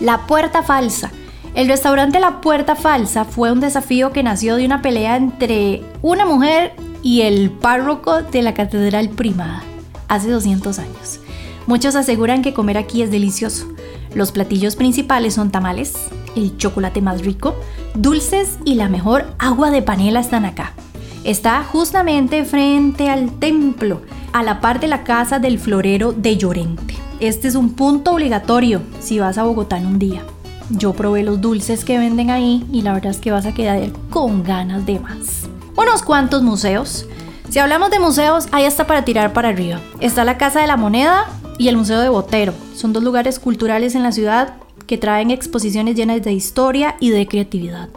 La 0.00 0.26
puerta 0.26 0.62
falsa. 0.62 1.10
El 1.56 1.68
restaurante 1.68 2.20
La 2.20 2.42
Puerta 2.42 2.76
Falsa 2.76 3.24
fue 3.24 3.50
un 3.50 3.60
desafío 3.60 4.12
que 4.12 4.22
nació 4.22 4.56
de 4.56 4.66
una 4.66 4.82
pelea 4.82 5.16
entre 5.16 5.82
una 6.02 6.26
mujer 6.26 6.74
y 7.02 7.22
el 7.22 7.48
párroco 7.48 8.20
de 8.20 8.42
la 8.42 8.52
Catedral 8.52 9.08
Primada 9.08 9.62
hace 10.06 10.28
200 10.28 10.78
años. 10.78 11.18
Muchos 11.66 11.96
aseguran 11.96 12.42
que 12.42 12.52
comer 12.52 12.76
aquí 12.76 13.00
es 13.00 13.10
delicioso. 13.10 13.68
Los 14.14 14.32
platillos 14.32 14.76
principales 14.76 15.32
son 15.32 15.50
tamales, 15.50 15.94
el 16.36 16.58
chocolate 16.58 17.00
más 17.00 17.24
rico, 17.24 17.54
dulces 17.94 18.58
y 18.66 18.74
la 18.74 18.90
mejor 18.90 19.24
agua 19.38 19.70
de 19.70 19.80
panela 19.80 20.20
están 20.20 20.44
acá. 20.44 20.74
Está 21.24 21.62
justamente 21.64 22.44
frente 22.44 23.08
al 23.08 23.30
templo, 23.38 24.02
a 24.34 24.42
la 24.42 24.60
par 24.60 24.78
de 24.78 24.88
la 24.88 25.04
casa 25.04 25.38
del 25.38 25.58
florero 25.58 26.12
de 26.12 26.36
Llorente. 26.36 26.96
Este 27.18 27.48
es 27.48 27.54
un 27.54 27.72
punto 27.72 28.12
obligatorio 28.12 28.82
si 29.00 29.20
vas 29.20 29.38
a 29.38 29.44
Bogotá 29.44 29.78
en 29.78 29.86
un 29.86 29.98
día. 29.98 30.22
Yo 30.70 30.94
probé 30.94 31.22
los 31.22 31.40
dulces 31.40 31.84
que 31.84 31.98
venden 31.98 32.30
ahí 32.30 32.66
y 32.72 32.82
la 32.82 32.92
verdad 32.92 33.12
es 33.12 33.18
que 33.18 33.30
vas 33.30 33.46
a 33.46 33.54
quedar 33.54 33.90
con 34.10 34.42
ganas 34.42 34.84
de 34.84 34.98
más. 34.98 35.48
Unos 35.76 36.02
cuantos 36.02 36.42
museos. 36.42 37.06
Si 37.50 37.60
hablamos 37.60 37.90
de 37.90 38.00
museos, 38.00 38.48
ahí 38.50 38.64
está 38.64 38.86
para 38.86 39.04
tirar 39.04 39.32
para 39.32 39.50
arriba. 39.50 39.80
Está 40.00 40.24
la 40.24 40.38
Casa 40.38 40.60
de 40.60 40.66
la 40.66 40.76
Moneda 40.76 41.26
y 41.58 41.68
el 41.68 41.76
Museo 41.76 42.00
de 42.00 42.08
Botero. 42.08 42.52
Son 42.74 42.92
dos 42.92 43.04
lugares 43.04 43.38
culturales 43.38 43.94
en 43.94 44.02
la 44.02 44.10
ciudad 44.10 44.54
que 44.86 44.98
traen 44.98 45.30
exposiciones 45.30 45.94
llenas 45.94 46.22
de 46.22 46.32
historia 46.32 46.96
y 46.98 47.10
de 47.10 47.26
creatividad. 47.26 47.88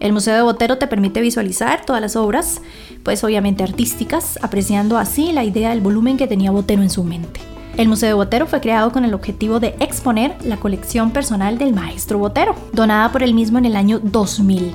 El 0.00 0.12
Museo 0.12 0.34
de 0.34 0.42
Botero 0.42 0.78
te 0.78 0.86
permite 0.86 1.20
visualizar 1.20 1.84
todas 1.84 2.02
las 2.02 2.16
obras, 2.16 2.60
pues 3.02 3.24
obviamente 3.24 3.64
artísticas, 3.64 4.38
apreciando 4.42 4.98
así 4.98 5.32
la 5.32 5.44
idea 5.44 5.70
del 5.70 5.80
volumen 5.80 6.16
que 6.16 6.26
tenía 6.26 6.50
Botero 6.50 6.82
en 6.82 6.90
su 6.90 7.04
mente. 7.04 7.40
El 7.78 7.86
Museo 7.88 8.08
de 8.08 8.14
Botero 8.14 8.48
fue 8.48 8.60
creado 8.60 8.90
con 8.90 9.04
el 9.04 9.14
objetivo 9.14 9.60
de 9.60 9.76
exponer 9.78 10.36
la 10.42 10.56
colección 10.56 11.12
personal 11.12 11.58
del 11.58 11.72
maestro 11.72 12.18
Botero, 12.18 12.56
donada 12.72 13.12
por 13.12 13.22
él 13.22 13.34
mismo 13.34 13.56
en 13.56 13.66
el 13.66 13.76
año 13.76 14.00
2000, 14.02 14.74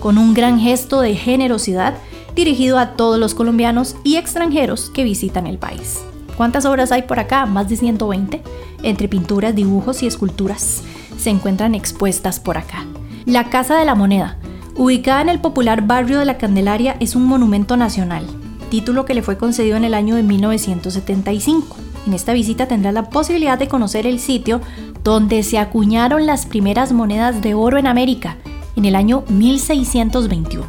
con 0.00 0.18
un 0.18 0.34
gran 0.34 0.58
gesto 0.58 1.00
de 1.00 1.14
generosidad 1.14 1.94
dirigido 2.34 2.80
a 2.80 2.96
todos 2.96 3.20
los 3.20 3.34
colombianos 3.34 3.94
y 4.02 4.16
extranjeros 4.16 4.90
que 4.90 5.04
visitan 5.04 5.46
el 5.46 5.58
país. 5.58 6.00
¿Cuántas 6.36 6.64
obras 6.64 6.90
hay 6.90 7.02
por 7.02 7.20
acá? 7.20 7.46
Más 7.46 7.68
de 7.68 7.76
120, 7.76 8.42
entre 8.82 9.06
pinturas, 9.06 9.54
dibujos 9.54 10.02
y 10.02 10.08
esculturas 10.08 10.82
se 11.16 11.30
encuentran 11.30 11.76
expuestas 11.76 12.40
por 12.40 12.58
acá. 12.58 12.84
La 13.26 13.48
Casa 13.48 13.78
de 13.78 13.84
la 13.84 13.94
Moneda, 13.94 14.38
ubicada 14.74 15.20
en 15.20 15.28
el 15.28 15.40
popular 15.40 15.86
barrio 15.86 16.18
de 16.18 16.24
la 16.24 16.36
Candelaria, 16.36 16.96
es 16.98 17.14
un 17.14 17.26
monumento 17.26 17.76
nacional, 17.76 18.26
título 18.70 19.04
que 19.04 19.14
le 19.14 19.22
fue 19.22 19.38
concedido 19.38 19.76
en 19.76 19.84
el 19.84 19.94
año 19.94 20.16
de 20.16 20.24
1975. 20.24 21.76
En 22.06 22.14
esta 22.14 22.32
visita 22.32 22.66
tendrás 22.66 22.94
la 22.94 23.10
posibilidad 23.10 23.58
de 23.58 23.68
conocer 23.68 24.06
el 24.06 24.20
sitio 24.20 24.60
donde 25.04 25.42
se 25.42 25.58
acuñaron 25.58 26.26
las 26.26 26.46
primeras 26.46 26.92
monedas 26.92 27.42
de 27.42 27.54
oro 27.54 27.78
en 27.78 27.86
América, 27.86 28.36
en 28.76 28.84
el 28.84 28.94
año 28.94 29.24
1621. 29.28 30.66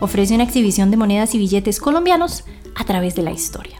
Ofrece 0.00 0.34
una 0.34 0.44
exhibición 0.44 0.90
de 0.90 0.96
monedas 0.96 1.34
y 1.34 1.38
billetes 1.38 1.80
colombianos 1.80 2.44
a 2.74 2.84
través 2.84 3.14
de 3.14 3.22
la 3.22 3.32
historia. 3.32 3.78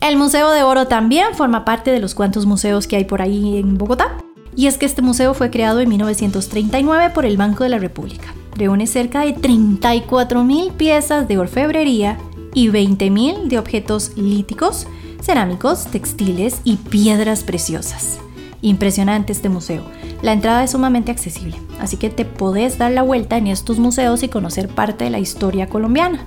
El 0.00 0.16
Museo 0.16 0.50
de 0.52 0.62
Oro 0.62 0.86
también 0.86 1.34
forma 1.34 1.64
parte 1.64 1.90
de 1.90 1.98
los 1.98 2.14
cuantos 2.14 2.46
museos 2.46 2.86
que 2.86 2.96
hay 2.96 3.04
por 3.04 3.20
ahí 3.20 3.58
en 3.58 3.76
Bogotá. 3.76 4.16
Y 4.54 4.66
es 4.66 4.78
que 4.78 4.86
este 4.86 5.02
museo 5.02 5.34
fue 5.34 5.50
creado 5.50 5.80
en 5.80 5.88
1939 5.88 7.10
por 7.10 7.26
el 7.26 7.36
Banco 7.36 7.64
de 7.64 7.70
la 7.70 7.78
República. 7.78 8.32
Reúne 8.56 8.86
cerca 8.86 9.22
de 9.22 9.34
34.000 9.34 10.72
piezas 10.72 11.28
de 11.28 11.38
orfebrería 11.38 12.18
y 12.54 12.68
20.000 12.68 13.48
de 13.48 13.58
objetos 13.58 14.12
líticos, 14.16 14.86
cerámicos, 15.20 15.86
textiles 15.86 16.60
y 16.64 16.76
piedras 16.76 17.42
preciosas. 17.44 18.18
Impresionante 18.60 19.32
este 19.32 19.48
museo. 19.48 19.82
La 20.22 20.32
entrada 20.32 20.64
es 20.64 20.72
sumamente 20.72 21.12
accesible, 21.12 21.56
así 21.80 21.96
que 21.96 22.10
te 22.10 22.24
podés 22.24 22.78
dar 22.78 22.90
la 22.90 23.02
vuelta 23.02 23.36
en 23.36 23.46
estos 23.46 23.78
museos 23.78 24.22
y 24.22 24.28
conocer 24.28 24.68
parte 24.68 25.04
de 25.04 25.10
la 25.10 25.20
historia 25.20 25.68
colombiana. 25.68 26.24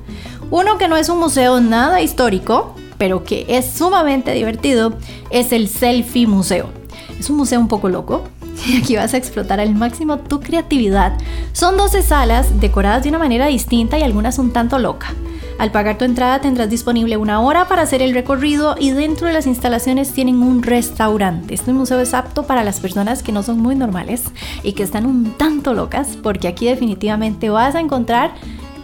Uno 0.50 0.78
que 0.78 0.88
no 0.88 0.98
es 0.98 1.10
un 1.10 1.20
museo 1.20 1.60
nada 1.60 2.02
histórico, 2.02 2.76
pero 2.98 3.24
que 3.24 3.46
es 3.50 3.66
sumamente 3.66 4.34
divertido, 4.34 4.94
es 5.30 5.52
el 5.52 5.68
Selfie 5.68 6.28
Museo 6.28 6.82
es 7.22 7.30
un 7.30 7.38
museo 7.38 7.60
un 7.60 7.68
poco 7.68 7.88
loco 7.88 8.24
y 8.68 8.78
aquí 8.78 8.96
vas 8.96 9.14
a 9.14 9.18
explotar 9.18 9.60
al 9.60 9.74
máximo 9.76 10.18
tu 10.18 10.42
creatividad. 10.42 11.18
Son 11.54 11.78
12 11.78 12.02
salas 12.02 12.60
decoradas 12.60 13.04
de 13.04 13.10
una 13.10 13.20
manera 13.20 13.48
distinta 13.48 13.98
y 13.98 14.04
algunas 14.04 14.40
un 14.40 14.52
tanto 14.52 14.80
loca. 14.80 15.14
Al 15.62 15.71
pagar 15.71 16.00
tu 16.00 16.06
entrada 16.06 16.41
tendrás 16.41 16.71
disponible 16.71 17.17
una 17.17 17.39
hora 17.39 17.67
para 17.67 17.84
hacer 17.84 18.02
el 18.02 18.15
recorrido 18.15 18.76
y 18.80 18.89
dentro 18.89 19.28
de 19.28 19.34
las 19.34 19.45
instalaciones 19.45 20.12
tienen 20.12 20.41
un 20.41 20.63
restaurante. 20.63 21.54
Este 21.54 21.71
museo 21.71 22.00
es 22.00 22.15
apto 22.15 22.47
para 22.47 22.63
las 22.63 22.80
personas 22.80 23.21
que 23.21 23.32
no 23.32 23.43
son 23.43 23.60
muy 23.60 23.76
normales 23.76 24.24
y 24.63 24.74
que 24.74 24.82
están 24.82 25.06
un 25.06 25.38
tanto 25.38 25.76
locas 25.76 26.17
porque 26.24 26.47
aquí 26.47 26.65
definitivamente 26.65 27.52
vas 27.52 27.76
a 27.76 27.80
encontrar 27.80 28.34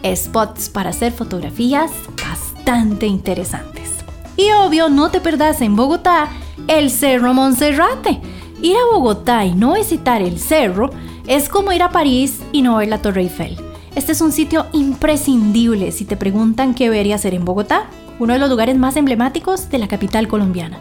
spots 0.06 0.70
para 0.70 0.92
hacer 0.92 1.14
fotografías 1.14 1.90
bastante 2.30 3.08
interesantes. 3.08 3.94
Y 4.36 4.52
obvio, 4.52 4.88
no 4.90 5.10
te 5.10 5.20
perdas 5.20 5.62
en 5.62 5.76
Bogotá 5.76 6.28
el 6.68 6.92
Cerro 6.92 7.34
Monserrate. 7.34 8.22
Ir 8.62 8.76
a 8.76 8.94
Bogotá 8.94 9.46
y 9.46 9.56
no 9.56 9.74
visitar 9.74 10.22
el 10.22 10.38
cerro 10.38 10.92
es 11.26 11.50
como 11.50 11.72
ir 11.72 11.82
a 11.82 11.90
París 11.90 12.40
y 12.52 12.62
no 12.62 12.76
ver 12.76 12.90
la 12.90 13.02
Torre 13.02 13.22
Eiffel. 13.22 13.67
Este 13.98 14.12
es 14.12 14.22
un 14.22 14.32
sitio 14.32 14.68
imprescindible 14.74 15.92
si 15.92 16.06
te 16.06 16.18
preguntan 16.18 16.76
qué 16.76 16.86
y 17.04 17.12
hacer 17.14 17.34
en 17.34 17.46
Bogotá, 17.46 17.88
uno 18.20 18.34
de 18.34 18.38
los 18.38 18.48
lugares 18.48 18.78
más 18.78 18.96
emblemáticos 18.96 19.72
de 19.72 19.80
la 19.80 19.88
capital 19.88 20.28
colombiana. 20.28 20.78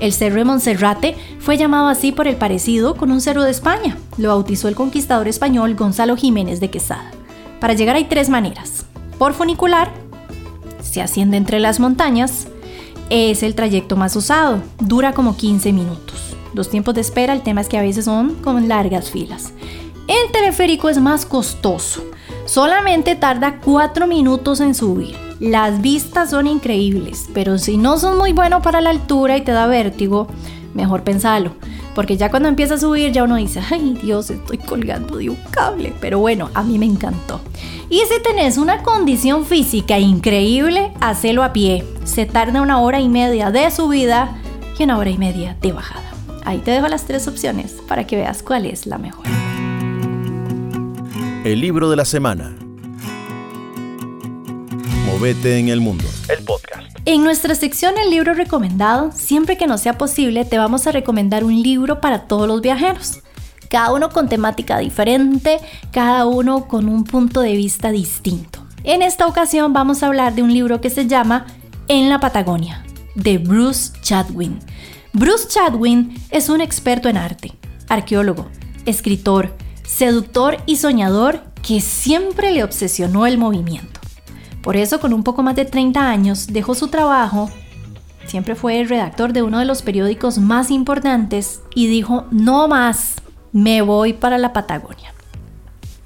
El 0.00 0.12
Cerro 0.12 0.36
de 0.36 0.44
Monserrate 0.44 1.16
fue 1.38 1.56
llamado 1.56 1.88
así 1.88 2.12
por 2.12 2.28
el 2.28 2.36
parecido 2.36 2.94
con 2.94 3.10
un 3.10 3.22
cerro 3.22 3.42
de 3.42 3.52
España. 3.52 3.96
Lo 4.18 4.28
bautizó 4.28 4.68
el 4.68 4.74
conquistador 4.74 5.28
español 5.28 5.76
Gonzalo 5.76 6.14
Jiménez 6.14 6.60
de 6.60 6.68
Quesada. 6.68 7.10
Para 7.58 7.72
llegar 7.72 7.96
hay 7.96 8.04
tres 8.04 8.28
maneras. 8.28 8.84
Por 9.16 9.32
funicular, 9.32 9.90
se 10.82 11.00
asciende 11.00 11.38
entre 11.38 11.60
las 11.60 11.80
montañas, 11.80 12.48
es 13.08 13.42
el 13.42 13.54
trayecto 13.54 13.96
más 13.96 14.14
usado, 14.14 14.60
dura 14.78 15.14
como 15.14 15.38
15 15.38 15.72
minutos. 15.72 16.36
Los 16.52 16.68
tiempos 16.68 16.94
de 16.94 17.00
espera, 17.00 17.32
el 17.32 17.40
tema 17.40 17.62
es 17.62 17.68
que 17.68 17.78
a 17.78 17.82
veces 17.82 18.04
son 18.04 18.34
con 18.34 18.68
largas 18.68 19.10
filas. 19.10 19.54
El 20.06 20.32
teleférico 20.32 20.90
es 20.90 20.98
más 20.98 21.24
costoso, 21.24 22.02
solamente 22.48 23.14
tarda 23.14 23.60
4 23.62 24.06
minutos 24.06 24.60
en 24.60 24.74
subir. 24.74 25.14
Las 25.38 25.80
vistas 25.80 26.30
son 26.30 26.46
increíbles, 26.46 27.28
pero 27.32 27.58
si 27.58 27.76
no 27.76 27.98
son 27.98 28.18
muy 28.18 28.32
buenos 28.32 28.62
para 28.62 28.80
la 28.80 28.90
altura 28.90 29.36
y 29.36 29.42
te 29.42 29.52
da 29.52 29.66
vértigo, 29.66 30.26
mejor 30.74 31.04
pensalo. 31.04 31.52
Porque 31.94 32.16
ya 32.16 32.30
cuando 32.30 32.48
empieza 32.48 32.74
a 32.74 32.78
subir 32.78 33.12
ya 33.12 33.24
uno 33.24 33.36
dice, 33.36 33.60
ay 33.70 33.98
Dios, 34.02 34.30
estoy 34.30 34.58
colgando 34.58 35.16
de 35.16 35.30
un 35.30 35.38
cable. 35.50 35.92
Pero 36.00 36.18
bueno, 36.18 36.48
a 36.54 36.62
mí 36.62 36.78
me 36.78 36.86
encantó. 36.86 37.40
Y 37.90 38.00
si 38.00 38.22
tenés 38.22 38.56
una 38.56 38.82
condición 38.82 39.44
física 39.44 39.98
increíble, 39.98 40.92
hacelo 41.00 41.42
a 41.42 41.52
pie. 41.52 41.84
Se 42.04 42.24
tarda 42.24 42.62
una 42.62 42.80
hora 42.80 43.00
y 43.00 43.08
media 43.08 43.50
de 43.50 43.70
subida 43.70 44.36
y 44.78 44.84
una 44.84 44.98
hora 44.98 45.10
y 45.10 45.18
media 45.18 45.56
de 45.60 45.72
bajada. 45.72 46.10
Ahí 46.44 46.58
te 46.58 46.70
dejo 46.70 46.88
las 46.88 47.04
tres 47.04 47.28
opciones 47.28 47.76
para 47.86 48.06
que 48.06 48.16
veas 48.16 48.42
cuál 48.42 48.66
es 48.66 48.86
la 48.86 48.98
mejor. 48.98 49.37
El 51.44 51.60
libro 51.60 51.88
de 51.88 51.96
la 51.96 52.04
semana. 52.04 52.56
Movete 55.06 55.58
en 55.58 55.68
el 55.68 55.80
mundo. 55.80 56.04
El 56.28 56.44
podcast. 56.44 56.98
En 57.04 57.24
nuestra 57.24 57.54
sección 57.54 57.94
El 57.96 58.10
libro 58.10 58.34
recomendado, 58.34 59.12
siempre 59.12 59.56
que 59.56 59.66
nos 59.66 59.80
sea 59.80 59.96
posible, 59.98 60.44
te 60.44 60.58
vamos 60.58 60.86
a 60.86 60.92
recomendar 60.92 61.44
un 61.44 61.62
libro 61.62 62.00
para 62.00 62.26
todos 62.26 62.46
los 62.48 62.60
viajeros 62.60 63.22
cada 63.68 63.92
uno 63.92 64.10
con 64.10 64.28
temática 64.28 64.78
diferente, 64.78 65.60
cada 65.92 66.26
uno 66.26 66.66
con 66.66 66.88
un 66.88 67.04
punto 67.04 67.40
de 67.40 67.54
vista 67.56 67.90
distinto. 67.90 68.66
En 68.84 69.02
esta 69.02 69.26
ocasión 69.26 69.72
vamos 69.72 70.02
a 70.02 70.06
hablar 70.06 70.34
de 70.34 70.42
un 70.42 70.52
libro 70.52 70.80
que 70.80 70.90
se 70.90 71.06
llama 71.06 71.46
En 71.86 72.08
la 72.08 72.20
Patagonia, 72.20 72.84
de 73.14 73.38
Bruce 73.38 73.92
Chadwin. 74.00 74.58
Bruce 75.12 75.48
Chadwin 75.48 76.14
es 76.30 76.48
un 76.48 76.60
experto 76.60 77.08
en 77.08 77.16
arte. 77.16 77.52
arqueólogo, 77.88 78.48
escritor, 78.86 79.56
seductor 79.88 80.58
y 80.66 80.76
soñador 80.76 81.40
que 81.62 81.80
siempre 81.80 82.52
le 82.52 82.62
obsesionó 82.62 83.26
el 83.26 83.38
movimiento. 83.38 84.00
Por 84.62 84.76
eso, 84.76 85.00
con 85.00 85.14
un 85.14 85.24
poco 85.24 85.42
más 85.42 85.56
de 85.56 85.64
30 85.64 86.08
años, 86.08 86.48
dejó 86.48 86.74
su 86.74 86.88
trabajo, 86.88 87.50
siempre 88.26 88.54
fue 88.54 88.80
el 88.80 88.88
redactor 88.88 89.32
de 89.32 89.42
uno 89.42 89.58
de 89.58 89.64
los 89.64 89.80
periódicos 89.80 90.38
más 90.38 90.70
importantes 90.70 91.62
y 91.74 91.86
dijo, 91.86 92.26
no 92.30 92.68
más, 92.68 93.16
me 93.52 93.80
voy 93.80 94.12
para 94.12 94.36
la 94.36 94.52
Patagonia. 94.52 95.14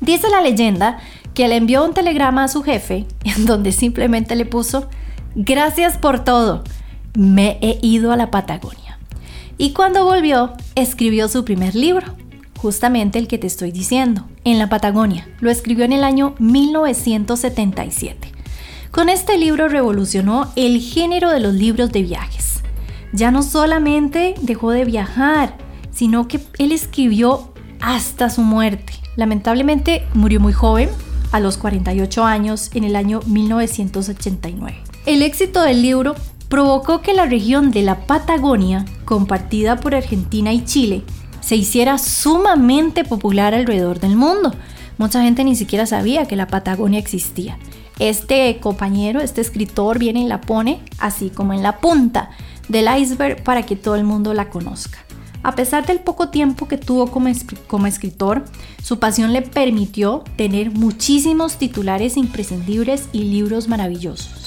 Dice 0.01 0.29
la 0.31 0.40
leyenda 0.40 0.99
que 1.35 1.49
le 1.49 1.57
envió 1.57 1.85
un 1.85 1.92
telegrama 1.92 2.45
a 2.45 2.49
su 2.49 2.62
jefe 2.62 3.07
en 3.25 3.47
donde 3.47 3.73
simplemente 3.73 4.37
le 4.37 4.47
puso, 4.47 4.88
gracias 5.35 5.99
por 5.99 6.23
todo, 6.23 6.62
me 7.14 7.59
he 7.61 7.79
ido 7.83 8.12
a 8.12 8.16
la 8.16 8.31
Patagonia. 8.31 8.99
Y 9.59 9.73
cuando 9.73 10.05
volvió, 10.05 10.53
escribió 10.77 11.29
su 11.29 11.45
primer 11.45 11.75
libro, 11.75 12.22
justamente 12.62 13.18
el 13.18 13.27
que 13.27 13.38
te 13.38 13.48
estoy 13.48 13.72
diciendo, 13.72 14.29
en 14.44 14.61
la 14.61 14.68
Patagonia. 14.68 15.29
Lo 15.40 15.51
escribió 15.51 15.85
en 15.85 15.92
el 15.92 16.05
año 16.05 16.37
1977. 16.38 18.29
Con 18.92 19.09
este 19.09 19.37
libro 19.37 19.68
revolucionó 19.68 20.53
el 20.55 20.81
género 20.81 21.31
de 21.31 21.40
los 21.40 21.55
libros 21.55 21.90
de 21.90 22.03
viajes. 22.03 22.62
Ya 23.12 23.33
no 23.33 23.42
solamente 23.42 24.35
dejó 24.42 24.70
de 24.70 24.85
viajar, 24.85 25.57
sino 25.90 26.29
que 26.29 26.40
él 26.59 26.70
escribió 26.70 27.53
hasta 27.81 28.31
su 28.31 28.42
muerte. 28.42 28.92
Lamentablemente 29.16 30.07
murió 30.14 30.38
muy 30.38 30.53
joven, 30.53 30.88
a 31.33 31.40
los 31.40 31.57
48 31.57 32.25
años, 32.25 32.70
en 32.75 32.85
el 32.85 32.94
año 32.94 33.20
1989. 33.27 34.79
El 35.07 35.22
éxito 35.22 35.62
del 35.62 35.83
libro 35.83 36.14
provocó 36.48 37.01
que 37.01 37.14
la 37.14 37.27
región 37.27 37.70
de 37.70 37.83
la 37.83 38.07
Patagonia, 38.07 38.85
compartida 39.05 39.81
por 39.81 39.94
Argentina 39.94 40.53
y 40.53 40.64
Chile, 40.64 41.03
se 41.42 41.57
hiciera 41.57 41.98
sumamente 41.98 43.05
popular 43.05 43.52
alrededor 43.52 44.00
del 44.00 44.16
mundo. 44.16 44.55
Mucha 44.96 45.22
gente 45.22 45.44
ni 45.44 45.57
siquiera 45.57 45.85
sabía 45.85 46.26
que 46.26 46.37
la 46.37 46.46
Patagonia 46.46 46.98
existía. 46.98 47.59
Este 47.98 48.59
compañero, 48.61 49.20
este 49.20 49.40
escritor, 49.40 49.98
viene 49.98 50.22
y 50.22 50.26
la 50.26 50.40
pone 50.40 50.81
así 50.98 51.28
como 51.28 51.52
en 51.52 51.62
la 51.62 51.81
punta 51.81 52.31
del 52.68 52.88
iceberg 52.98 53.42
para 53.42 53.64
que 53.64 53.76
todo 53.76 53.96
el 53.96 54.05
mundo 54.05 54.33
la 54.33 54.48
conozca. 54.48 54.98
A 55.42 55.57
pesar 55.57 55.87
del 55.87 55.98
poco 55.98 56.28
tiempo 56.28 56.68
que 56.68 56.78
tuvo 56.78 57.09
como, 57.09 57.28
como, 57.66 57.87
escritor, 57.87 58.44
su 58.83 59.00
pasión 59.00 59.33
le 59.33 59.42
permitió 59.42 60.22
tener 60.37 60.70
muchísimos 60.70 61.57
titulares 61.57 62.16
imprescindibles 62.16 63.09
y 63.12 63.24
libros 63.24 63.66
maravillosos. 63.66 64.41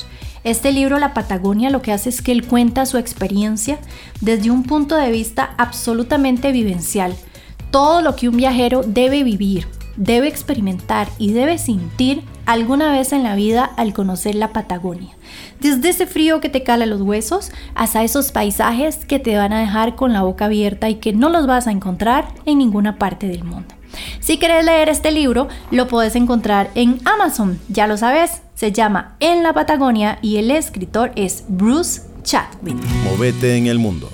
Este 0.45 0.71
libro, 0.71 0.99
La 0.99 1.15
Patagonia, 1.15 1.71
lo 1.71 1.81
que 1.81 1.91
hace 1.91 2.09
es 2.09 2.21
que 2.21 2.31
él 2.31 2.45
cuenta 2.45 2.85
su 2.85 2.99
experiencia 2.99 3.79
desde 4.21 4.51
un 4.51 4.61
punto 4.61 4.95
de 4.95 5.09
vista 5.09 5.55
absolutamente 5.57 6.51
vivencial. 6.51 7.15
Todo 7.71 8.03
lo 8.03 8.15
que 8.15 8.29
un 8.29 8.37
viajero 8.37 8.83
debe 8.85 9.23
vivir, 9.23 9.65
debe 9.97 10.27
experimentar 10.27 11.07
y 11.17 11.33
debe 11.33 11.57
sentir 11.57 12.21
alguna 12.45 12.91
vez 12.91 13.11
en 13.11 13.23
la 13.23 13.33
vida 13.33 13.65
al 13.65 13.91
conocer 13.93 14.35
la 14.35 14.53
Patagonia. 14.53 15.15
Desde 15.61 15.89
ese 15.89 16.05
frío 16.05 16.41
que 16.41 16.49
te 16.49 16.61
cala 16.61 16.85
los 16.85 17.01
huesos 17.01 17.51
hasta 17.73 18.03
esos 18.03 18.31
paisajes 18.31 19.03
que 19.03 19.17
te 19.17 19.35
van 19.37 19.51
a 19.51 19.61
dejar 19.61 19.95
con 19.95 20.13
la 20.13 20.21
boca 20.21 20.45
abierta 20.45 20.89
y 20.89 20.95
que 20.97 21.11
no 21.11 21.29
los 21.29 21.47
vas 21.47 21.65
a 21.65 21.71
encontrar 21.71 22.27
en 22.45 22.59
ninguna 22.59 22.99
parte 22.99 23.27
del 23.27 23.45
mundo. 23.45 23.73
Si 24.19 24.37
quieres 24.37 24.65
leer 24.65 24.89
este 24.89 25.11
libro, 25.11 25.47
lo 25.71 25.87
puedes 25.87 26.15
encontrar 26.15 26.71
en 26.75 26.99
Amazon, 27.05 27.59
ya 27.69 27.87
lo 27.87 27.97
sabes, 27.97 28.41
se 28.55 28.71
llama 28.71 29.15
En 29.19 29.43
la 29.43 29.53
Patagonia 29.53 30.17
y 30.21 30.37
el 30.37 30.51
escritor 30.51 31.11
es 31.15 31.43
Bruce 31.47 32.01
Chatwin. 32.23 32.79
Movete 33.03 33.57
en 33.57 33.67
el 33.67 33.79
mundo. 33.79 34.09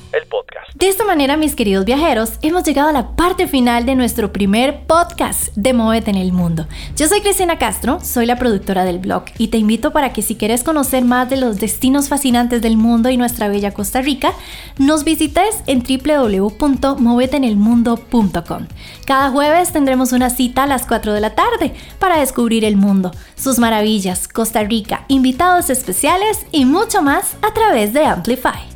De 0.81 0.89
esta 0.89 1.05
manera, 1.05 1.37
mis 1.37 1.55
queridos 1.55 1.85
viajeros, 1.85 2.33
hemos 2.41 2.63
llegado 2.63 2.89
a 2.89 2.91
la 2.91 3.15
parte 3.15 3.47
final 3.47 3.85
de 3.85 3.93
nuestro 3.93 4.33
primer 4.33 4.87
podcast 4.87 5.55
de 5.55 5.73
Móvete 5.73 6.09
en 6.09 6.17
el 6.17 6.33
Mundo. 6.33 6.65
Yo 6.97 7.07
soy 7.07 7.21
Cristina 7.21 7.59
Castro, 7.59 7.99
soy 8.01 8.25
la 8.25 8.39
productora 8.39 8.83
del 8.83 8.97
blog 8.97 9.25
y 9.37 9.49
te 9.49 9.59
invito 9.59 9.91
para 9.91 10.11
que 10.11 10.23
si 10.23 10.33
quieres 10.33 10.63
conocer 10.63 11.05
más 11.05 11.29
de 11.29 11.37
los 11.37 11.59
destinos 11.59 12.09
fascinantes 12.09 12.63
del 12.63 12.77
mundo 12.77 13.11
y 13.11 13.17
nuestra 13.17 13.47
bella 13.47 13.75
Costa 13.75 14.01
Rica, 14.01 14.33
nos 14.79 15.03
visites 15.03 15.61
en 15.67 15.83
www.movetenelmundo.com. 15.83 18.67
Cada 19.05 19.29
jueves 19.29 19.71
tendremos 19.71 20.13
una 20.13 20.31
cita 20.31 20.63
a 20.63 20.67
las 20.67 20.87
4 20.87 21.13
de 21.13 21.21
la 21.21 21.35
tarde 21.35 21.75
para 21.99 22.17
descubrir 22.17 22.65
el 22.65 22.75
mundo, 22.75 23.11
sus 23.35 23.59
maravillas, 23.59 24.27
Costa 24.27 24.63
Rica, 24.63 25.05
invitados 25.09 25.69
especiales 25.69 26.47
y 26.51 26.65
mucho 26.65 27.03
más 27.03 27.35
a 27.43 27.53
través 27.53 27.93
de 27.93 28.05
Amplify. 28.05 28.70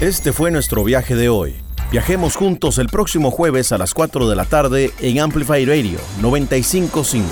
Este 0.00 0.32
fue 0.32 0.50
nuestro 0.50 0.82
viaje 0.84 1.14
de 1.14 1.28
hoy. 1.28 1.54
Viajemos 1.90 2.36
juntos 2.36 2.78
el 2.78 2.88
próximo 2.88 3.30
jueves 3.30 3.72
a 3.72 3.78
las 3.78 3.94
4 3.94 4.28
de 4.28 4.36
la 4.36 4.44
tarde 4.44 4.92
en 5.00 5.20
Amplify 5.20 5.64
Radio 5.64 5.98
955. 6.20 7.28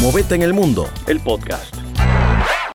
Movete 0.00 0.34
en 0.34 0.42
el 0.42 0.52
mundo, 0.52 0.88
el 1.06 1.20
podcast. 1.20 1.83